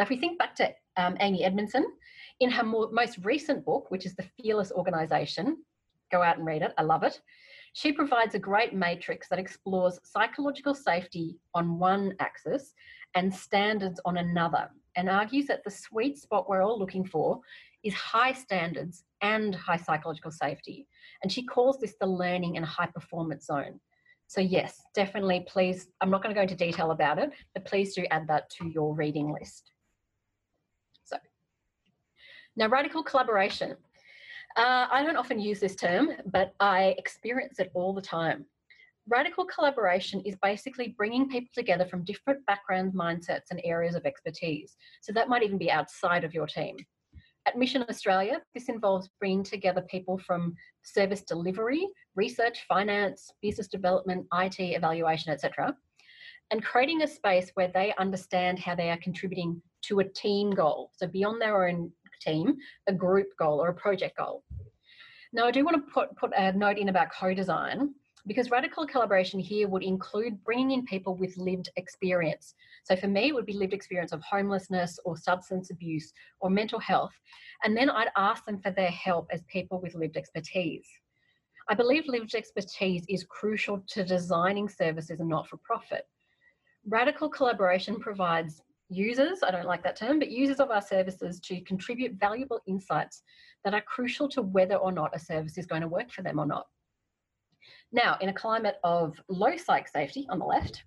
Now, 0.00 0.04
if 0.04 0.08
we 0.08 0.16
think 0.16 0.38
back 0.38 0.54
to 0.54 0.72
um, 0.96 1.18
Amy 1.20 1.44
Edmondson, 1.44 1.84
in 2.40 2.50
her 2.50 2.64
more, 2.64 2.88
most 2.90 3.18
recent 3.22 3.66
book, 3.66 3.90
which 3.90 4.06
is 4.06 4.14
The 4.16 4.24
Fearless 4.40 4.72
Organization, 4.72 5.58
go 6.10 6.22
out 6.22 6.38
and 6.38 6.46
read 6.46 6.62
it, 6.62 6.72
I 6.78 6.84
love 6.84 7.02
it. 7.02 7.20
She 7.74 7.92
provides 7.92 8.34
a 8.34 8.38
great 8.38 8.72
matrix 8.72 9.28
that 9.28 9.38
explores 9.38 10.00
psychological 10.02 10.74
safety 10.74 11.36
on 11.54 11.78
one 11.78 12.14
axis 12.18 12.72
and 13.14 13.32
standards 13.32 14.00
on 14.06 14.16
another, 14.16 14.70
and 14.96 15.10
argues 15.10 15.46
that 15.48 15.64
the 15.64 15.70
sweet 15.70 16.16
spot 16.16 16.48
we're 16.48 16.62
all 16.62 16.78
looking 16.78 17.04
for 17.04 17.38
is 17.84 17.92
high 17.92 18.32
standards 18.32 19.04
and 19.20 19.54
high 19.54 19.76
psychological 19.76 20.30
safety. 20.30 20.86
And 21.22 21.30
she 21.30 21.44
calls 21.44 21.78
this 21.78 21.96
the 22.00 22.06
learning 22.06 22.56
and 22.56 22.64
high 22.64 22.88
performance 22.94 23.44
zone. 23.44 23.78
So, 24.28 24.40
yes, 24.40 24.80
definitely, 24.94 25.44
please, 25.46 25.88
I'm 26.00 26.08
not 26.08 26.22
going 26.22 26.34
to 26.34 26.38
go 26.38 26.42
into 26.42 26.54
detail 26.54 26.90
about 26.90 27.18
it, 27.18 27.32
but 27.52 27.66
please 27.66 27.94
do 27.94 28.06
add 28.10 28.28
that 28.28 28.48
to 28.52 28.66
your 28.66 28.94
reading 28.94 29.30
list. 29.30 29.69
Now 32.60 32.68
radical 32.68 33.02
collaboration. 33.02 33.74
Uh, 34.54 34.86
I 34.90 35.02
don't 35.02 35.16
often 35.16 35.40
use 35.40 35.60
this 35.60 35.74
term, 35.74 36.10
but 36.26 36.52
I 36.60 36.94
experience 36.98 37.58
it 37.58 37.70
all 37.72 37.94
the 37.94 38.02
time. 38.02 38.44
Radical 39.08 39.46
collaboration 39.46 40.20
is 40.26 40.36
basically 40.42 40.94
bringing 40.98 41.26
people 41.26 41.48
together 41.54 41.86
from 41.86 42.04
different 42.04 42.44
backgrounds, 42.44 42.94
mindsets, 42.94 43.50
and 43.50 43.62
areas 43.64 43.94
of 43.94 44.04
expertise. 44.04 44.76
So 45.00 45.10
that 45.14 45.30
might 45.30 45.42
even 45.42 45.56
be 45.56 45.70
outside 45.70 46.22
of 46.22 46.34
your 46.34 46.46
team. 46.46 46.76
At 47.46 47.56
Mission 47.56 47.82
Australia, 47.88 48.42
this 48.52 48.68
involves 48.68 49.08
bringing 49.18 49.42
together 49.42 49.80
people 49.80 50.18
from 50.18 50.54
service 50.82 51.22
delivery, 51.22 51.88
research, 52.14 52.66
finance, 52.68 53.32
business 53.40 53.68
development, 53.68 54.26
IT, 54.34 54.60
evaluation, 54.60 55.32
etc., 55.32 55.74
and 56.50 56.62
creating 56.62 57.02
a 57.02 57.08
space 57.08 57.52
where 57.54 57.70
they 57.72 57.94
understand 57.98 58.58
how 58.58 58.74
they 58.74 58.90
are 58.90 58.98
contributing 58.98 59.62
to 59.82 60.00
a 60.00 60.04
team 60.04 60.50
goal. 60.50 60.90
So 60.96 61.06
beyond 61.06 61.40
their 61.40 61.66
own 61.66 61.92
team, 62.20 62.56
a 62.86 62.92
group 62.92 63.28
goal 63.38 63.60
or 63.60 63.68
a 63.68 63.74
project 63.74 64.16
goal. 64.18 64.44
Now, 65.32 65.46
I 65.46 65.50
do 65.50 65.64
want 65.64 65.76
to 65.76 65.92
put, 65.92 66.16
put 66.16 66.32
a 66.36 66.52
note 66.52 66.78
in 66.78 66.88
about 66.88 67.12
co-design 67.12 67.94
because 68.26 68.50
radical 68.50 68.86
collaboration 68.86 69.40
here 69.40 69.68
would 69.68 69.82
include 69.82 70.42
bringing 70.44 70.72
in 70.72 70.84
people 70.84 71.14
with 71.14 71.36
lived 71.36 71.70
experience. 71.76 72.54
So 72.84 72.96
for 72.96 73.08
me, 73.08 73.28
it 73.28 73.34
would 73.34 73.46
be 73.46 73.54
lived 73.54 73.72
experience 73.72 74.12
of 74.12 74.22
homelessness 74.22 74.98
or 75.04 75.16
substance 75.16 75.70
abuse 75.70 76.12
or 76.40 76.50
mental 76.50 76.78
health. 76.78 77.12
And 77.64 77.76
then 77.76 77.90
I'd 77.90 78.10
ask 78.16 78.44
them 78.44 78.60
for 78.60 78.70
their 78.70 78.90
help 78.90 79.28
as 79.32 79.42
people 79.44 79.80
with 79.80 79.94
lived 79.94 80.16
expertise. 80.16 80.86
I 81.68 81.74
believe 81.74 82.04
lived 82.06 82.34
expertise 82.34 83.04
is 83.08 83.24
crucial 83.24 83.82
to 83.88 84.04
designing 84.04 84.68
services 84.68 85.20
and 85.20 85.28
not 85.28 85.48
for 85.48 85.56
profit. 85.58 86.06
Radical 86.88 87.28
collaboration 87.28 88.00
provides 88.00 88.60
users, 88.90 89.42
I 89.42 89.50
don't 89.50 89.66
like 89.66 89.82
that 89.84 89.96
term, 89.96 90.18
but 90.18 90.30
users 90.30 90.60
of 90.60 90.70
our 90.70 90.82
services 90.82 91.40
to 91.40 91.60
contribute 91.62 92.18
valuable 92.18 92.60
insights 92.66 93.22
that 93.64 93.74
are 93.74 93.80
crucial 93.80 94.28
to 94.30 94.42
whether 94.42 94.76
or 94.76 94.92
not 94.92 95.14
a 95.14 95.18
service 95.18 95.56
is 95.56 95.66
going 95.66 95.82
to 95.82 95.88
work 95.88 96.10
for 96.10 96.22
them 96.22 96.38
or 96.38 96.46
not. 96.46 96.66
Now, 97.92 98.18
in 98.20 98.28
a 98.28 98.34
climate 98.34 98.76
of 98.84 99.20
low 99.28 99.56
psych 99.56 99.88
safety 99.88 100.26
on 100.28 100.38
the 100.38 100.44
left, 100.44 100.84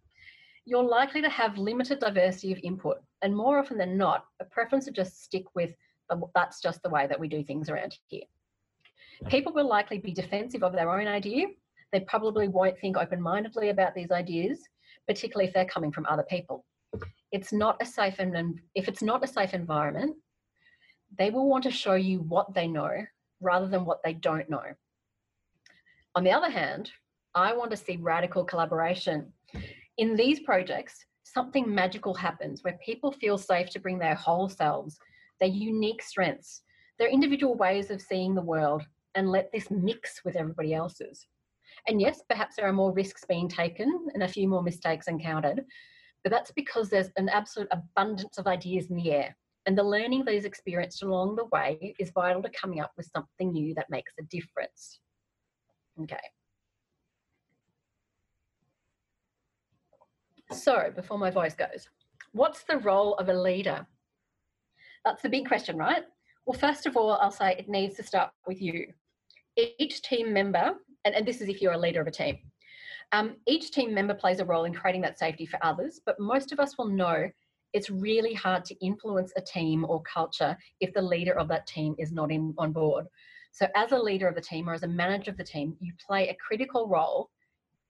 you're 0.65 0.83
likely 0.83 1.21
to 1.21 1.29
have 1.29 1.57
limited 1.57 1.99
diversity 1.99 2.53
of 2.53 2.59
input, 2.63 2.97
and 3.21 3.35
more 3.35 3.59
often 3.59 3.77
than 3.77 3.97
not, 3.97 4.25
a 4.39 4.45
preference 4.45 4.85
to 4.85 4.91
just 4.91 5.23
stick 5.23 5.43
with 5.55 5.73
that's 6.35 6.61
just 6.61 6.83
the 6.83 6.89
way 6.89 7.07
that 7.07 7.19
we 7.19 7.27
do 7.27 7.43
things 7.43 7.69
around 7.69 7.97
here. 8.07 8.23
People 9.29 9.51
will 9.53 9.67
likely 9.67 9.97
be 9.97 10.13
defensive 10.13 10.63
of 10.63 10.73
their 10.73 10.89
own 10.89 11.07
idea. 11.07 11.47
They 11.91 12.01
probably 12.01 12.47
won't 12.47 12.79
think 12.79 12.97
open 12.97 13.21
mindedly 13.21 13.69
about 13.69 13.95
these 13.95 14.11
ideas, 14.11 14.59
particularly 15.07 15.47
if 15.47 15.53
they're 15.53 15.65
coming 15.65 15.91
from 15.91 16.05
other 16.05 16.25
people. 16.29 16.65
It's 17.31 17.51
not 17.51 17.81
a 17.81 17.85
safe 17.85 18.19
and 18.19 18.59
if 18.75 18.87
it's 18.87 19.01
not 19.01 19.23
a 19.23 19.27
safe 19.27 19.53
environment, 19.53 20.15
they 21.17 21.29
will 21.29 21.47
want 21.47 21.63
to 21.63 21.71
show 21.71 21.95
you 21.95 22.19
what 22.19 22.53
they 22.53 22.67
know 22.67 23.05
rather 23.41 23.67
than 23.67 23.85
what 23.85 24.01
they 24.03 24.13
don't 24.13 24.49
know. 24.49 24.63
On 26.15 26.23
the 26.23 26.31
other 26.31 26.49
hand, 26.49 26.91
I 27.35 27.53
want 27.53 27.71
to 27.71 27.77
see 27.77 27.97
radical 27.97 28.43
collaboration. 28.43 29.33
In 29.97 30.15
these 30.15 30.39
projects, 30.41 31.05
something 31.23 31.73
magical 31.73 32.13
happens 32.13 32.63
where 32.63 32.77
people 32.85 33.11
feel 33.11 33.37
safe 33.37 33.69
to 33.71 33.79
bring 33.79 33.97
their 33.97 34.15
whole 34.15 34.47
selves, 34.47 34.99
their 35.39 35.49
unique 35.49 36.01
strengths, 36.01 36.61
their 36.99 37.09
individual 37.09 37.55
ways 37.55 37.89
of 37.89 38.01
seeing 38.01 38.35
the 38.35 38.41
world, 38.41 38.83
and 39.15 39.31
let 39.31 39.51
this 39.51 39.69
mix 39.71 40.21
with 40.23 40.35
everybody 40.35 40.73
else's. 40.73 41.27
And 41.87 41.99
yes, 41.99 42.21
perhaps 42.29 42.55
there 42.55 42.67
are 42.67 42.73
more 42.73 42.93
risks 42.93 43.25
being 43.27 43.47
taken 43.47 44.07
and 44.13 44.23
a 44.23 44.27
few 44.27 44.47
more 44.47 44.63
mistakes 44.63 45.07
encountered, 45.07 45.65
but 46.23 46.31
that's 46.31 46.51
because 46.51 46.89
there's 46.89 47.09
an 47.17 47.29
absolute 47.29 47.67
abundance 47.71 48.37
of 48.37 48.47
ideas 48.47 48.89
in 48.89 48.95
the 48.95 49.11
air. 49.11 49.35
And 49.65 49.77
the 49.77 49.83
learning 49.83 50.25
that 50.25 50.33
is 50.33 50.45
experienced 50.45 51.03
along 51.03 51.35
the 51.35 51.45
way 51.45 51.95
is 51.99 52.11
vital 52.11 52.41
to 52.41 52.49
coming 52.49 52.81
up 52.81 52.91
with 52.97 53.09
something 53.13 53.51
new 53.51 53.73
that 53.75 53.89
makes 53.89 54.11
a 54.19 54.23
difference. 54.23 54.99
Okay. 56.01 56.17
So, 60.51 60.91
before 60.95 61.17
my 61.17 61.31
voice 61.31 61.55
goes, 61.55 61.87
what's 62.33 62.63
the 62.63 62.77
role 62.77 63.15
of 63.15 63.29
a 63.29 63.33
leader? 63.33 63.85
That's 65.05 65.21
the 65.21 65.29
big 65.29 65.47
question, 65.47 65.77
right? 65.77 66.03
Well, 66.45 66.59
first 66.59 66.85
of 66.85 66.97
all, 66.97 67.13
I'll 67.13 67.31
say 67.31 67.55
it 67.57 67.69
needs 67.69 67.95
to 67.95 68.03
start 68.03 68.31
with 68.45 68.61
you. 68.61 68.87
Each 69.55 70.01
team 70.01 70.33
member, 70.33 70.73
and, 71.05 71.15
and 71.15 71.25
this 71.25 71.41
is 71.41 71.47
if 71.47 71.61
you're 71.61 71.73
a 71.73 71.77
leader 71.77 72.01
of 72.01 72.07
a 72.07 72.11
team, 72.11 72.39
um, 73.13 73.35
each 73.47 73.71
team 73.71 73.93
member 73.93 74.13
plays 74.13 74.39
a 74.39 74.45
role 74.45 74.65
in 74.65 74.73
creating 74.73 75.01
that 75.01 75.19
safety 75.19 75.45
for 75.45 75.63
others, 75.63 76.01
but 76.05 76.19
most 76.19 76.51
of 76.51 76.59
us 76.59 76.77
will 76.77 76.89
know 76.89 77.29
it's 77.71 77.89
really 77.89 78.33
hard 78.33 78.65
to 78.65 78.85
influence 78.85 79.31
a 79.37 79.41
team 79.41 79.85
or 79.87 80.01
culture 80.01 80.57
if 80.79 80.93
the 80.93 81.01
leader 81.01 81.33
of 81.33 81.47
that 81.47 81.65
team 81.65 81.95
is 81.97 82.11
not 82.11 82.31
in, 82.31 82.53
on 82.57 82.71
board. 82.71 83.05
So, 83.51 83.67
as 83.75 83.91
a 83.91 83.97
leader 83.97 84.27
of 84.27 84.35
the 84.35 84.41
team 84.41 84.67
or 84.67 84.73
as 84.73 84.83
a 84.83 84.87
manager 84.87 85.31
of 85.31 85.37
the 85.37 85.43
team, 85.43 85.77
you 85.79 85.93
play 86.05 86.27
a 86.29 86.35
critical 86.35 86.87
role, 86.87 87.29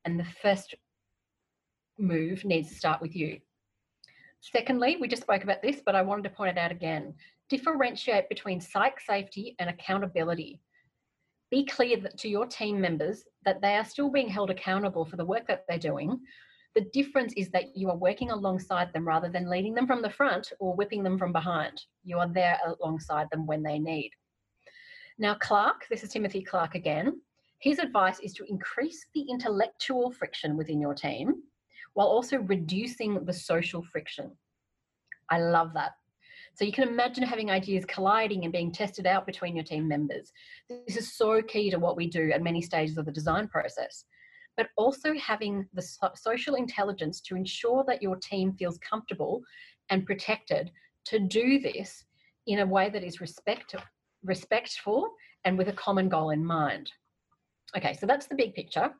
and 0.05 0.19
the 0.19 0.27
first 0.41 0.75
move 1.97 2.43
needs 2.43 2.69
to 2.69 2.75
start 2.75 3.01
with 3.01 3.15
you. 3.15 3.39
Secondly, 4.41 4.97
we 4.99 5.07
just 5.07 5.21
spoke 5.21 5.43
about 5.43 5.61
this, 5.61 5.81
but 5.85 5.95
I 5.95 6.01
wanted 6.01 6.23
to 6.23 6.29
point 6.29 6.57
it 6.57 6.59
out 6.59 6.71
again 6.71 7.13
differentiate 7.49 8.29
between 8.29 8.59
psych 8.59 8.99
safety 8.99 9.55
and 9.59 9.69
accountability. 9.69 10.59
Be 11.53 11.63
clear 11.63 11.97
to 11.97 12.27
your 12.27 12.47
team 12.47 12.81
members 12.81 13.25
that 13.45 13.61
they 13.61 13.75
are 13.75 13.85
still 13.85 14.09
being 14.09 14.27
held 14.27 14.49
accountable 14.49 15.05
for 15.05 15.17
the 15.17 15.25
work 15.25 15.45
that 15.47 15.65
they're 15.69 15.77
doing. 15.77 16.19
The 16.73 16.89
difference 16.91 17.31
is 17.37 17.51
that 17.51 17.77
you 17.77 17.91
are 17.91 17.95
working 17.95 18.31
alongside 18.31 18.91
them 18.91 19.07
rather 19.07 19.29
than 19.29 19.47
leading 19.47 19.75
them 19.75 19.85
from 19.85 20.01
the 20.01 20.09
front 20.09 20.51
or 20.57 20.73
whipping 20.75 21.03
them 21.03 21.19
from 21.19 21.31
behind. 21.31 21.79
You 22.03 22.17
are 22.17 22.27
there 22.27 22.57
alongside 22.65 23.27
them 23.29 23.45
when 23.45 23.61
they 23.61 23.77
need. 23.77 24.09
Now, 25.19 25.35
Clark, 25.35 25.85
this 25.91 26.01
is 26.01 26.09
Timothy 26.09 26.41
Clark 26.41 26.73
again. 26.73 27.21
His 27.59 27.77
advice 27.77 28.19
is 28.21 28.33
to 28.33 28.45
increase 28.49 29.05
the 29.13 29.21
intellectual 29.21 30.09
friction 30.09 30.57
within 30.57 30.81
your 30.81 30.95
team 30.95 31.35
while 31.93 32.07
also 32.07 32.37
reducing 32.37 33.25
the 33.25 33.33
social 33.33 33.83
friction. 33.91 34.31
I 35.29 35.37
love 35.37 35.75
that. 35.75 35.91
So 36.55 36.65
you 36.65 36.71
can 36.71 36.87
imagine 36.87 37.23
having 37.23 37.49
ideas 37.49 37.83
colliding 37.85 38.43
and 38.43 38.53
being 38.53 38.71
tested 38.71 39.07
out 39.07 39.25
between 39.25 39.55
your 39.55 39.65
team 39.65 39.87
members. 39.87 40.31
This 40.69 40.97
is 40.97 41.15
so 41.15 41.41
key 41.41 41.71
to 41.71 41.79
what 41.79 41.97
we 41.97 42.07
do 42.07 42.31
at 42.31 42.43
many 42.43 42.61
stages 42.61 42.97
of 42.97 43.05
the 43.05 43.11
design 43.11 43.47
process. 43.47 44.05
But 44.55 44.67
also 44.77 45.15
having 45.15 45.67
the 45.73 45.81
social 46.15 46.55
intelligence 46.55 47.21
to 47.21 47.35
ensure 47.35 47.83
that 47.87 48.03
your 48.03 48.17
team 48.17 48.53
feels 48.53 48.77
comfortable 48.87 49.41
and 49.89 50.05
protected 50.05 50.69
to 51.05 51.19
do 51.19 51.59
this 51.59 52.05
in 52.45 52.59
a 52.59 52.65
way 52.65 52.89
that 52.89 53.03
is 53.03 53.19
respect, 53.19 53.75
respectful 54.23 55.09
and 55.45 55.57
with 55.57 55.69
a 55.69 55.73
common 55.73 56.07
goal 56.07 56.29
in 56.29 56.45
mind. 56.45 56.91
Okay, 57.75 57.93
so 57.93 58.05
that's 58.05 58.27
the 58.27 58.35
big 58.35 58.53
picture. 58.53 58.93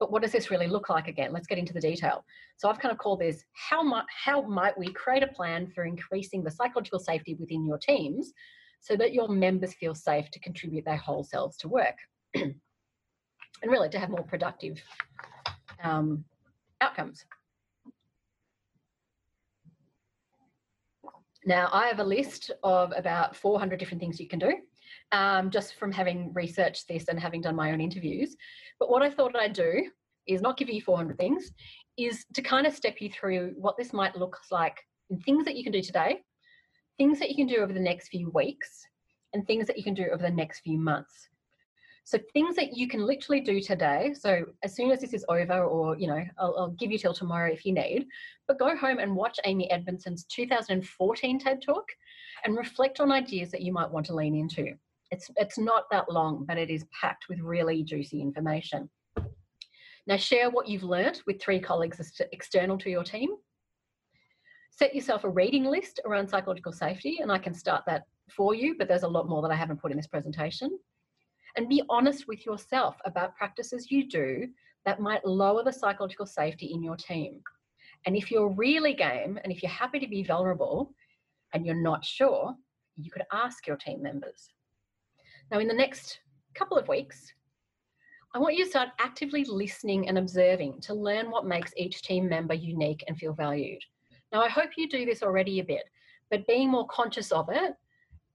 But 0.00 0.12
what 0.12 0.22
does 0.22 0.32
this 0.32 0.50
really 0.50 0.68
look 0.68 0.88
like 0.88 1.08
again? 1.08 1.32
Let's 1.32 1.46
get 1.46 1.58
into 1.58 1.72
the 1.72 1.80
detail. 1.80 2.24
So 2.56 2.68
I've 2.68 2.78
kind 2.78 2.92
of 2.92 2.98
called 2.98 3.20
this 3.20 3.44
how 3.52 3.82
might 3.82 4.04
how 4.08 4.42
might 4.42 4.78
we 4.78 4.92
create 4.92 5.22
a 5.22 5.28
plan 5.28 5.66
for 5.74 5.84
increasing 5.84 6.44
the 6.44 6.50
psychological 6.50 7.00
safety 7.00 7.34
within 7.34 7.66
your 7.66 7.78
teams 7.78 8.32
so 8.80 8.96
that 8.96 9.12
your 9.12 9.28
members 9.28 9.74
feel 9.74 9.94
safe 9.94 10.30
to 10.30 10.40
contribute 10.40 10.84
their 10.84 10.96
whole 10.96 11.24
selves 11.24 11.56
to 11.58 11.68
work 11.68 11.96
and 12.34 12.54
really 13.66 13.88
to 13.88 13.98
have 13.98 14.10
more 14.10 14.22
productive 14.22 14.80
um, 15.82 16.24
outcomes. 16.80 17.24
Now, 21.44 21.70
I 21.72 21.86
have 21.86 21.98
a 21.98 22.04
list 22.04 22.50
of 22.62 22.92
about 22.96 23.34
400 23.34 23.78
different 23.78 24.00
things 24.00 24.20
you 24.20 24.28
can 24.28 24.38
do 24.38 24.54
um, 25.12 25.50
just 25.50 25.74
from 25.74 25.92
having 25.92 26.32
researched 26.34 26.88
this 26.88 27.08
and 27.08 27.18
having 27.18 27.40
done 27.40 27.56
my 27.56 27.72
own 27.72 27.80
interviews. 27.80 28.36
But 28.78 28.90
what 28.90 29.02
I 29.02 29.10
thought 29.10 29.36
I'd 29.36 29.52
do 29.52 29.90
is 30.26 30.42
not 30.42 30.58
give 30.58 30.68
you 30.68 30.82
400 30.82 31.16
things, 31.16 31.50
is 31.96 32.24
to 32.34 32.42
kind 32.42 32.66
of 32.66 32.74
step 32.74 33.00
you 33.00 33.10
through 33.10 33.54
what 33.56 33.76
this 33.76 33.92
might 33.92 34.16
look 34.16 34.38
like 34.50 34.78
in 35.10 35.18
things 35.20 35.44
that 35.44 35.56
you 35.56 35.64
can 35.64 35.72
do 35.72 35.82
today, 35.82 36.20
things 36.98 37.18
that 37.18 37.30
you 37.30 37.36
can 37.36 37.46
do 37.46 37.62
over 37.62 37.72
the 37.72 37.80
next 37.80 38.08
few 38.08 38.30
weeks, 38.30 38.84
and 39.32 39.46
things 39.46 39.66
that 39.66 39.76
you 39.76 39.84
can 39.84 39.94
do 39.94 40.06
over 40.12 40.22
the 40.22 40.30
next 40.30 40.60
few 40.60 40.78
months. 40.78 41.28
So 42.04 42.18
things 42.32 42.56
that 42.56 42.74
you 42.74 42.88
can 42.88 43.04
literally 43.04 43.40
do 43.40 43.60
today. 43.60 44.14
So 44.18 44.42
as 44.62 44.74
soon 44.74 44.90
as 44.90 45.00
this 45.00 45.12
is 45.12 45.26
over, 45.28 45.62
or 45.64 45.98
you 45.98 46.06
know, 46.06 46.24
I'll, 46.38 46.54
I'll, 46.56 46.70
give 46.70 46.90
you 46.90 46.96
till 46.96 47.12
tomorrow 47.12 47.52
if 47.52 47.66
you 47.66 47.74
need. 47.74 48.06
But 48.46 48.58
go 48.58 48.74
home 48.74 48.98
and 48.98 49.14
watch 49.14 49.38
Amy 49.44 49.70
Edmondson's 49.70 50.24
2014 50.24 51.38
TED 51.38 51.60
Talk, 51.60 51.84
and 52.44 52.56
reflect 52.56 53.00
on 53.00 53.12
ideas 53.12 53.50
that 53.50 53.60
you 53.60 53.74
might 53.74 53.90
want 53.90 54.06
to 54.06 54.14
lean 54.14 54.34
into. 54.34 54.72
It's, 55.10 55.30
it's 55.36 55.58
not 55.58 55.84
that 55.90 56.10
long, 56.10 56.44
but 56.46 56.58
it 56.58 56.70
is 56.70 56.84
packed 57.00 57.26
with 57.28 57.40
really 57.40 57.82
juicy 57.82 58.20
information. 58.20 58.90
Now 60.06 60.16
share 60.16 60.50
what 60.50 60.68
you've 60.68 60.84
learnt 60.84 61.22
with 61.26 61.40
three 61.40 61.60
colleagues 61.60 62.20
external 62.32 62.78
to 62.78 62.90
your 62.90 63.04
team. 63.04 63.30
Set 64.70 64.94
yourself 64.94 65.24
a 65.24 65.28
reading 65.28 65.64
list 65.64 66.00
around 66.06 66.28
psychological 66.28 66.72
safety, 66.72 67.18
and 67.20 67.32
I 67.32 67.38
can 67.38 67.52
start 67.52 67.84
that 67.86 68.04
for 68.34 68.54
you, 68.54 68.76
but 68.78 68.88
there's 68.88 69.02
a 69.02 69.08
lot 69.08 69.28
more 69.28 69.42
that 69.42 69.50
I 69.50 69.56
haven't 69.56 69.80
put 69.80 69.90
in 69.90 69.96
this 69.96 70.06
presentation. 70.06 70.78
And 71.56 71.68
be 71.68 71.82
honest 71.88 72.28
with 72.28 72.46
yourself 72.46 72.96
about 73.04 73.36
practices 73.36 73.90
you 73.90 74.08
do 74.08 74.46
that 74.84 75.00
might 75.00 75.26
lower 75.26 75.64
the 75.64 75.72
psychological 75.72 76.26
safety 76.26 76.70
in 76.72 76.82
your 76.82 76.96
team. 76.96 77.40
And 78.06 78.16
if 78.16 78.30
you're 78.30 78.48
really 78.48 78.94
game 78.94 79.38
and 79.42 79.52
if 79.52 79.62
you're 79.62 79.70
happy 79.70 79.98
to 79.98 80.08
be 80.08 80.22
vulnerable 80.22 80.94
and 81.52 81.66
you're 81.66 81.74
not 81.74 82.04
sure, 82.04 82.54
you 82.96 83.10
could 83.10 83.24
ask 83.32 83.66
your 83.66 83.76
team 83.76 84.02
members. 84.02 84.48
Now, 85.50 85.60
in 85.60 85.68
the 85.68 85.74
next 85.74 86.20
couple 86.54 86.76
of 86.76 86.88
weeks, 86.88 87.32
I 88.34 88.38
want 88.38 88.56
you 88.56 88.64
to 88.64 88.70
start 88.70 88.90
actively 88.98 89.44
listening 89.44 90.08
and 90.08 90.18
observing 90.18 90.80
to 90.82 90.94
learn 90.94 91.30
what 91.30 91.46
makes 91.46 91.72
each 91.76 92.02
team 92.02 92.28
member 92.28 92.52
unique 92.52 93.02
and 93.08 93.16
feel 93.16 93.32
valued. 93.32 93.80
Now, 94.30 94.42
I 94.42 94.48
hope 94.48 94.70
you 94.76 94.88
do 94.88 95.06
this 95.06 95.22
already 95.22 95.60
a 95.60 95.64
bit, 95.64 95.84
but 96.30 96.46
being 96.46 96.70
more 96.70 96.86
conscious 96.88 97.32
of 97.32 97.48
it 97.50 97.72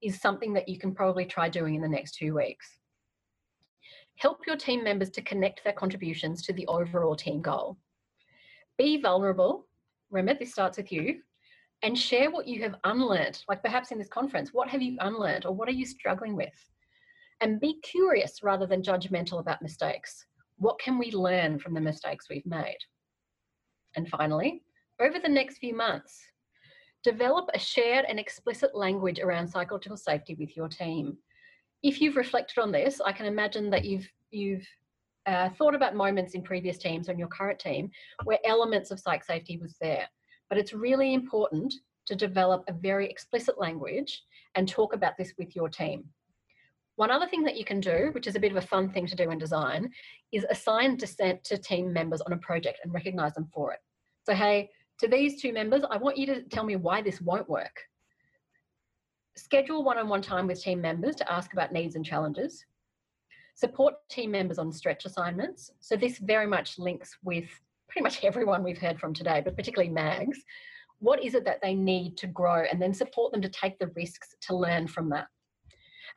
is 0.01 0.19
something 0.19 0.53
that 0.53 0.67
you 0.67 0.79
can 0.79 0.95
probably 0.95 1.25
try 1.25 1.49
doing 1.49 1.75
in 1.75 1.81
the 1.81 1.87
next 1.87 2.15
two 2.15 2.33
weeks. 2.33 2.79
Help 4.15 4.39
your 4.47 4.57
team 4.57 4.83
members 4.83 5.11
to 5.11 5.21
connect 5.21 5.63
their 5.63 5.73
contributions 5.73 6.41
to 6.43 6.53
the 6.53 6.65
overall 6.65 7.15
team 7.15 7.41
goal. 7.41 7.77
Be 8.79 8.99
vulnerable. 8.99 9.67
Remember, 10.09 10.39
this 10.39 10.51
starts 10.51 10.77
with 10.77 10.91
you. 10.91 11.21
And 11.83 11.97
share 11.97 12.31
what 12.31 12.47
you 12.47 12.61
have 12.63 12.75
unlearned, 12.85 13.43
like 13.47 13.61
perhaps 13.61 13.91
in 13.91 13.99
this 13.99 14.07
conference. 14.07 14.53
What 14.53 14.69
have 14.69 14.81
you 14.81 14.97
unlearned 15.01 15.45
or 15.45 15.53
what 15.53 15.67
are 15.67 15.73
you 15.73 15.85
struggling 15.85 16.35
with? 16.35 16.53
And 17.43 17.59
be 17.59 17.77
curious 17.81 18.41
rather 18.41 18.65
than 18.65 18.81
judgmental 18.81 19.41
about 19.41 19.61
mistakes. 19.61 20.25
What 20.59 20.79
can 20.79 20.97
we 20.97 21.11
learn 21.11 21.59
from 21.59 21.73
the 21.73 21.81
mistakes 21.81 22.27
we've 22.29 22.45
made? 22.45 22.77
And 23.97 24.07
finally, 24.07 24.63
over 25.01 25.19
the 25.19 25.27
next 25.27 25.57
few 25.57 25.75
months, 25.75 26.21
develop 27.03 27.49
a 27.53 27.59
shared 27.59 28.05
and 28.07 28.17
explicit 28.17 28.73
language 28.73 29.19
around 29.19 29.49
psychological 29.49 29.97
safety 29.97 30.35
with 30.39 30.55
your 30.55 30.69
team. 30.69 31.17
If 31.83 31.99
you've 31.99 32.15
reflected 32.15 32.61
on 32.61 32.71
this, 32.71 33.01
I 33.01 33.11
can 33.11 33.25
imagine 33.25 33.69
that 33.71 33.83
you've 33.83 34.07
you've 34.31 34.65
uh, 35.25 35.49
thought 35.49 35.75
about 35.75 35.95
moments 35.95 36.35
in 36.35 36.43
previous 36.43 36.77
teams 36.77 37.09
or 37.09 37.11
in 37.11 37.19
your 37.19 37.27
current 37.27 37.59
team 37.59 37.91
where 38.23 38.39
elements 38.45 38.89
of 38.89 39.01
psych 39.01 39.23
safety 39.23 39.57
was 39.57 39.75
there. 39.81 40.07
But 40.49 40.59
it's 40.59 40.73
really 40.73 41.13
important 41.13 41.73
to 42.05 42.15
develop 42.15 42.63
a 42.69 42.73
very 42.73 43.09
explicit 43.09 43.59
language 43.59 44.23
and 44.55 44.65
talk 44.65 44.93
about 44.93 45.17
this 45.17 45.33
with 45.37 45.57
your 45.57 45.67
team. 45.67 46.05
One 46.95 47.09
other 47.09 47.27
thing 47.27 47.43
that 47.43 47.57
you 47.57 47.65
can 47.65 47.79
do, 47.79 48.09
which 48.11 48.27
is 48.27 48.35
a 48.35 48.39
bit 48.39 48.51
of 48.51 48.57
a 48.57 48.67
fun 48.67 48.89
thing 48.89 49.07
to 49.07 49.15
do 49.15 49.31
in 49.31 49.39
design, 49.39 49.89
is 50.31 50.45
assign 50.49 50.97
dissent 50.97 51.43
to 51.45 51.57
team 51.57 51.91
members 51.91 52.21
on 52.21 52.33
a 52.33 52.37
project 52.37 52.79
and 52.83 52.93
recognize 52.93 53.33
them 53.33 53.49
for 53.53 53.73
it. 53.73 53.79
So, 54.25 54.33
hey, 54.33 54.69
to 54.99 55.07
these 55.07 55.41
two 55.41 55.53
members, 55.53 55.83
I 55.89 55.97
want 55.97 56.17
you 56.17 56.27
to 56.27 56.43
tell 56.43 56.63
me 56.63 56.75
why 56.75 57.01
this 57.01 57.19
won't 57.19 57.49
work. 57.49 57.75
Schedule 59.35 59.83
one 59.83 59.97
on 59.97 60.07
one 60.07 60.21
time 60.21 60.45
with 60.45 60.61
team 60.61 60.81
members 60.81 61.15
to 61.15 61.31
ask 61.31 61.53
about 61.53 61.73
needs 61.73 61.95
and 61.95 62.05
challenges. 62.05 62.63
Support 63.55 63.95
team 64.09 64.31
members 64.31 64.59
on 64.59 64.71
stretch 64.71 65.05
assignments. 65.05 65.71
So, 65.79 65.95
this 65.95 66.19
very 66.19 66.45
much 66.45 66.77
links 66.77 67.17
with 67.23 67.49
pretty 67.89 68.03
much 68.03 68.23
everyone 68.23 68.63
we've 68.63 68.77
heard 68.77 68.99
from 68.99 69.15
today, 69.15 69.41
but 69.43 69.55
particularly 69.55 69.91
MAGs. 69.91 70.43
What 70.99 71.23
is 71.23 71.33
it 71.33 71.43
that 71.45 71.61
they 71.61 71.73
need 71.73 72.17
to 72.17 72.27
grow 72.27 72.63
and 72.71 72.81
then 72.81 72.93
support 72.93 73.31
them 73.31 73.41
to 73.41 73.49
take 73.49 73.77
the 73.79 73.91
risks 73.95 74.35
to 74.41 74.55
learn 74.55 74.87
from 74.87 75.09
that? 75.09 75.27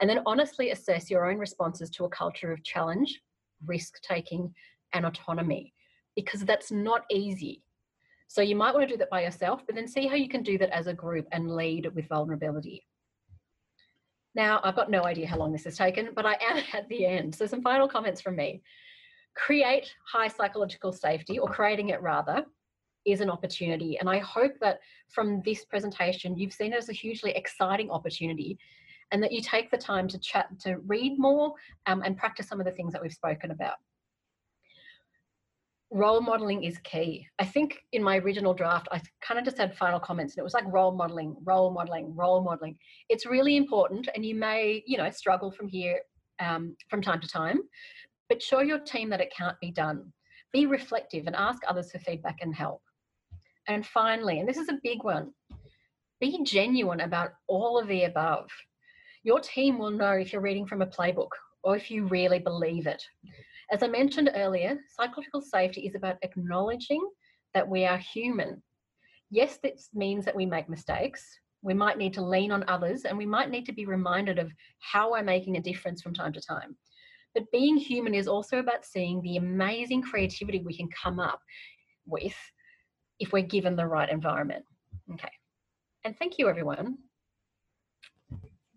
And 0.00 0.08
then 0.08 0.20
honestly 0.26 0.70
assess 0.70 1.10
your 1.10 1.30
own 1.30 1.38
responses 1.38 1.90
to 1.90 2.04
a 2.04 2.10
culture 2.10 2.52
of 2.52 2.62
challenge, 2.64 3.20
risk 3.64 4.00
taking, 4.02 4.52
and 4.92 5.06
autonomy, 5.06 5.72
because 6.14 6.42
that's 6.44 6.70
not 6.70 7.04
easy. 7.10 7.62
So 8.28 8.42
you 8.42 8.56
might 8.56 8.74
want 8.74 8.88
to 8.88 8.94
do 8.94 8.98
that 8.98 9.10
by 9.10 9.22
yourself, 9.22 9.62
but 9.66 9.74
then 9.74 9.86
see 9.88 10.06
how 10.06 10.16
you 10.16 10.28
can 10.28 10.42
do 10.42 10.58
that 10.58 10.70
as 10.70 10.86
a 10.86 10.94
group 10.94 11.26
and 11.32 11.54
lead 11.54 11.88
with 11.94 12.08
vulnerability. 12.08 12.84
Now, 14.34 14.60
I've 14.62 14.76
got 14.76 14.90
no 14.90 15.04
idea 15.04 15.26
how 15.26 15.38
long 15.38 15.52
this 15.52 15.64
has 15.64 15.78
taken, 15.78 16.10
but 16.14 16.26
I 16.26 16.36
am 16.46 16.62
at 16.74 16.88
the 16.88 17.06
end. 17.06 17.34
So 17.34 17.46
some 17.46 17.62
final 17.62 17.88
comments 17.88 18.20
from 18.20 18.36
me. 18.36 18.62
Create 19.34 19.92
high 20.10 20.28
psychological 20.28 20.92
safety, 20.92 21.38
or 21.38 21.48
creating 21.48 21.90
it 21.90 22.02
rather, 22.02 22.44
is 23.06 23.20
an 23.20 23.30
opportunity. 23.30 23.98
And 23.98 24.10
I 24.10 24.18
hope 24.18 24.52
that 24.60 24.80
from 25.10 25.40
this 25.44 25.64
presentation, 25.64 26.36
you've 26.36 26.52
seen 26.52 26.72
it 26.72 26.78
as 26.78 26.88
a 26.88 26.94
hugely 26.94 27.30
exciting 27.32 27.90
opportunity 27.90 28.58
and 29.12 29.22
that 29.22 29.32
you 29.32 29.40
take 29.40 29.70
the 29.70 29.76
time 29.76 30.08
to 30.08 30.18
chat, 30.18 30.48
to 30.60 30.78
read 30.86 31.18
more 31.18 31.54
um, 31.86 32.02
and 32.04 32.16
practice 32.16 32.48
some 32.48 32.60
of 32.60 32.66
the 32.66 32.72
things 32.72 32.92
that 32.92 33.02
we've 33.02 33.12
spoken 33.12 33.50
about. 33.50 33.76
Role 35.92 36.20
modeling 36.20 36.64
is 36.64 36.78
key. 36.78 37.28
I 37.38 37.44
think 37.44 37.78
in 37.92 38.02
my 38.02 38.18
original 38.18 38.52
draft, 38.52 38.88
I 38.90 39.00
kind 39.20 39.38
of 39.38 39.44
just 39.44 39.58
had 39.58 39.76
final 39.76 40.00
comments 40.00 40.34
and 40.34 40.40
it 40.40 40.44
was 40.44 40.54
like 40.54 40.64
role 40.66 40.90
modeling, 40.90 41.36
role 41.44 41.70
modeling, 41.70 42.14
role 42.16 42.42
modeling. 42.42 42.76
It's 43.08 43.24
really 43.24 43.56
important 43.56 44.08
and 44.14 44.26
you 44.26 44.34
may, 44.34 44.82
you 44.86 44.98
know, 44.98 45.08
struggle 45.10 45.52
from 45.52 45.68
here 45.68 46.00
um, 46.40 46.76
from 46.90 47.00
time 47.00 47.20
to 47.20 47.28
time, 47.28 47.60
but 48.28 48.42
show 48.42 48.60
your 48.60 48.80
team 48.80 49.08
that 49.10 49.20
it 49.20 49.32
can't 49.36 49.58
be 49.60 49.70
done. 49.70 50.12
Be 50.52 50.66
reflective 50.66 51.28
and 51.28 51.36
ask 51.36 51.62
others 51.68 51.92
for 51.92 51.98
feedback 52.00 52.38
and 52.40 52.54
help. 52.54 52.82
And 53.68 53.86
finally, 53.86 54.40
and 54.40 54.48
this 54.48 54.58
is 54.58 54.68
a 54.68 54.80
big 54.82 55.04
one, 55.04 55.32
be 56.20 56.42
genuine 56.44 57.00
about 57.00 57.30
all 57.46 57.78
of 57.78 57.88
the 57.88 58.04
above 58.04 58.48
your 59.26 59.40
team 59.40 59.76
will 59.76 59.90
know 59.90 60.12
if 60.12 60.32
you're 60.32 60.40
reading 60.40 60.68
from 60.68 60.82
a 60.82 60.86
playbook 60.86 61.30
or 61.64 61.74
if 61.76 61.90
you 61.90 62.06
really 62.06 62.38
believe 62.38 62.86
it. 62.86 63.02
As 63.72 63.82
I 63.82 63.88
mentioned 63.88 64.30
earlier, 64.36 64.78
psychological 64.96 65.40
safety 65.40 65.80
is 65.80 65.96
about 65.96 66.18
acknowledging 66.22 67.04
that 67.52 67.68
we 67.68 67.84
are 67.84 67.98
human. 67.98 68.62
Yes, 69.30 69.58
this 69.60 69.88
means 69.92 70.24
that 70.24 70.36
we 70.36 70.46
make 70.46 70.68
mistakes. 70.68 71.26
We 71.60 71.74
might 71.74 71.98
need 71.98 72.14
to 72.14 72.22
lean 72.22 72.52
on 72.52 72.64
others 72.68 73.04
and 73.04 73.18
we 73.18 73.26
might 73.26 73.50
need 73.50 73.66
to 73.66 73.72
be 73.72 73.84
reminded 73.84 74.38
of 74.38 74.52
how 74.78 75.10
we're 75.10 75.24
making 75.24 75.56
a 75.56 75.60
difference 75.60 76.02
from 76.02 76.14
time 76.14 76.32
to 76.32 76.40
time. 76.40 76.76
But 77.34 77.50
being 77.50 77.76
human 77.76 78.14
is 78.14 78.28
also 78.28 78.60
about 78.60 78.84
seeing 78.84 79.20
the 79.22 79.38
amazing 79.38 80.02
creativity 80.02 80.60
we 80.60 80.76
can 80.76 80.88
come 81.02 81.18
up 81.18 81.40
with 82.06 82.36
if 83.18 83.32
we're 83.32 83.42
given 83.42 83.74
the 83.74 83.88
right 83.88 84.08
environment. 84.08 84.64
Okay. 85.14 85.32
And 86.04 86.16
thank 86.16 86.38
you, 86.38 86.48
everyone. 86.48 86.98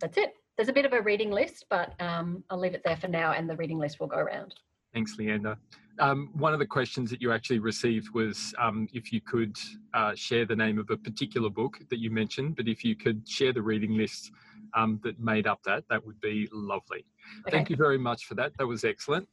That's 0.02 0.18
it. 0.18 0.34
There's 0.60 0.68
a 0.68 0.74
bit 0.74 0.84
of 0.84 0.92
a 0.92 1.02
reading 1.02 1.32
list, 1.32 1.68
but 1.70 1.94
um, 2.02 2.44
I'll 2.50 2.60
leave 2.60 2.74
it 2.74 2.82
there 2.84 2.98
for 2.98 3.08
now 3.08 3.32
and 3.32 3.50
the 3.50 3.56
reading 3.56 3.80
list 3.80 4.02
will 4.02 4.08
go 4.08 4.18
around. 4.18 4.56
Thanks, 4.94 5.18
Leander. 5.18 5.56
Um, 6.00 6.32
one 6.34 6.52
of 6.52 6.60
the 6.60 6.66
questions 6.66 7.10
that 7.12 7.22
you 7.22 7.32
actually 7.32 7.60
received 7.60 8.14
was 8.14 8.54
um, 8.60 8.90
if 8.92 9.14
you 9.14 9.22
could 9.22 9.58
uh, 9.94 10.14
share 10.16 10.46
the 10.46 10.58
name 10.58 10.78
of 10.78 10.90
a 10.90 10.98
particular 10.98 11.50
book 11.50 11.80
that 11.90 12.00
you 12.00 12.12
mentioned, 12.12 12.58
but 12.58 12.68
if 12.68 12.84
you 12.84 12.98
could 12.98 13.26
share 13.26 13.54
the 13.54 13.62
reading 13.62 13.96
list 13.96 14.34
um, 14.74 15.00
that 15.02 15.18
made 15.18 15.48
up 15.48 15.64
that, 15.64 15.86
that 15.90 16.06
would 16.06 16.20
be 16.20 16.50
lovely. 16.52 17.06
Okay. 17.48 17.56
Thank 17.56 17.70
you 17.70 17.78
very 17.78 17.98
much 17.98 18.26
for 18.26 18.36
that. 18.36 18.52
That 18.58 18.68
was 18.68 18.84
excellent. 18.84 19.28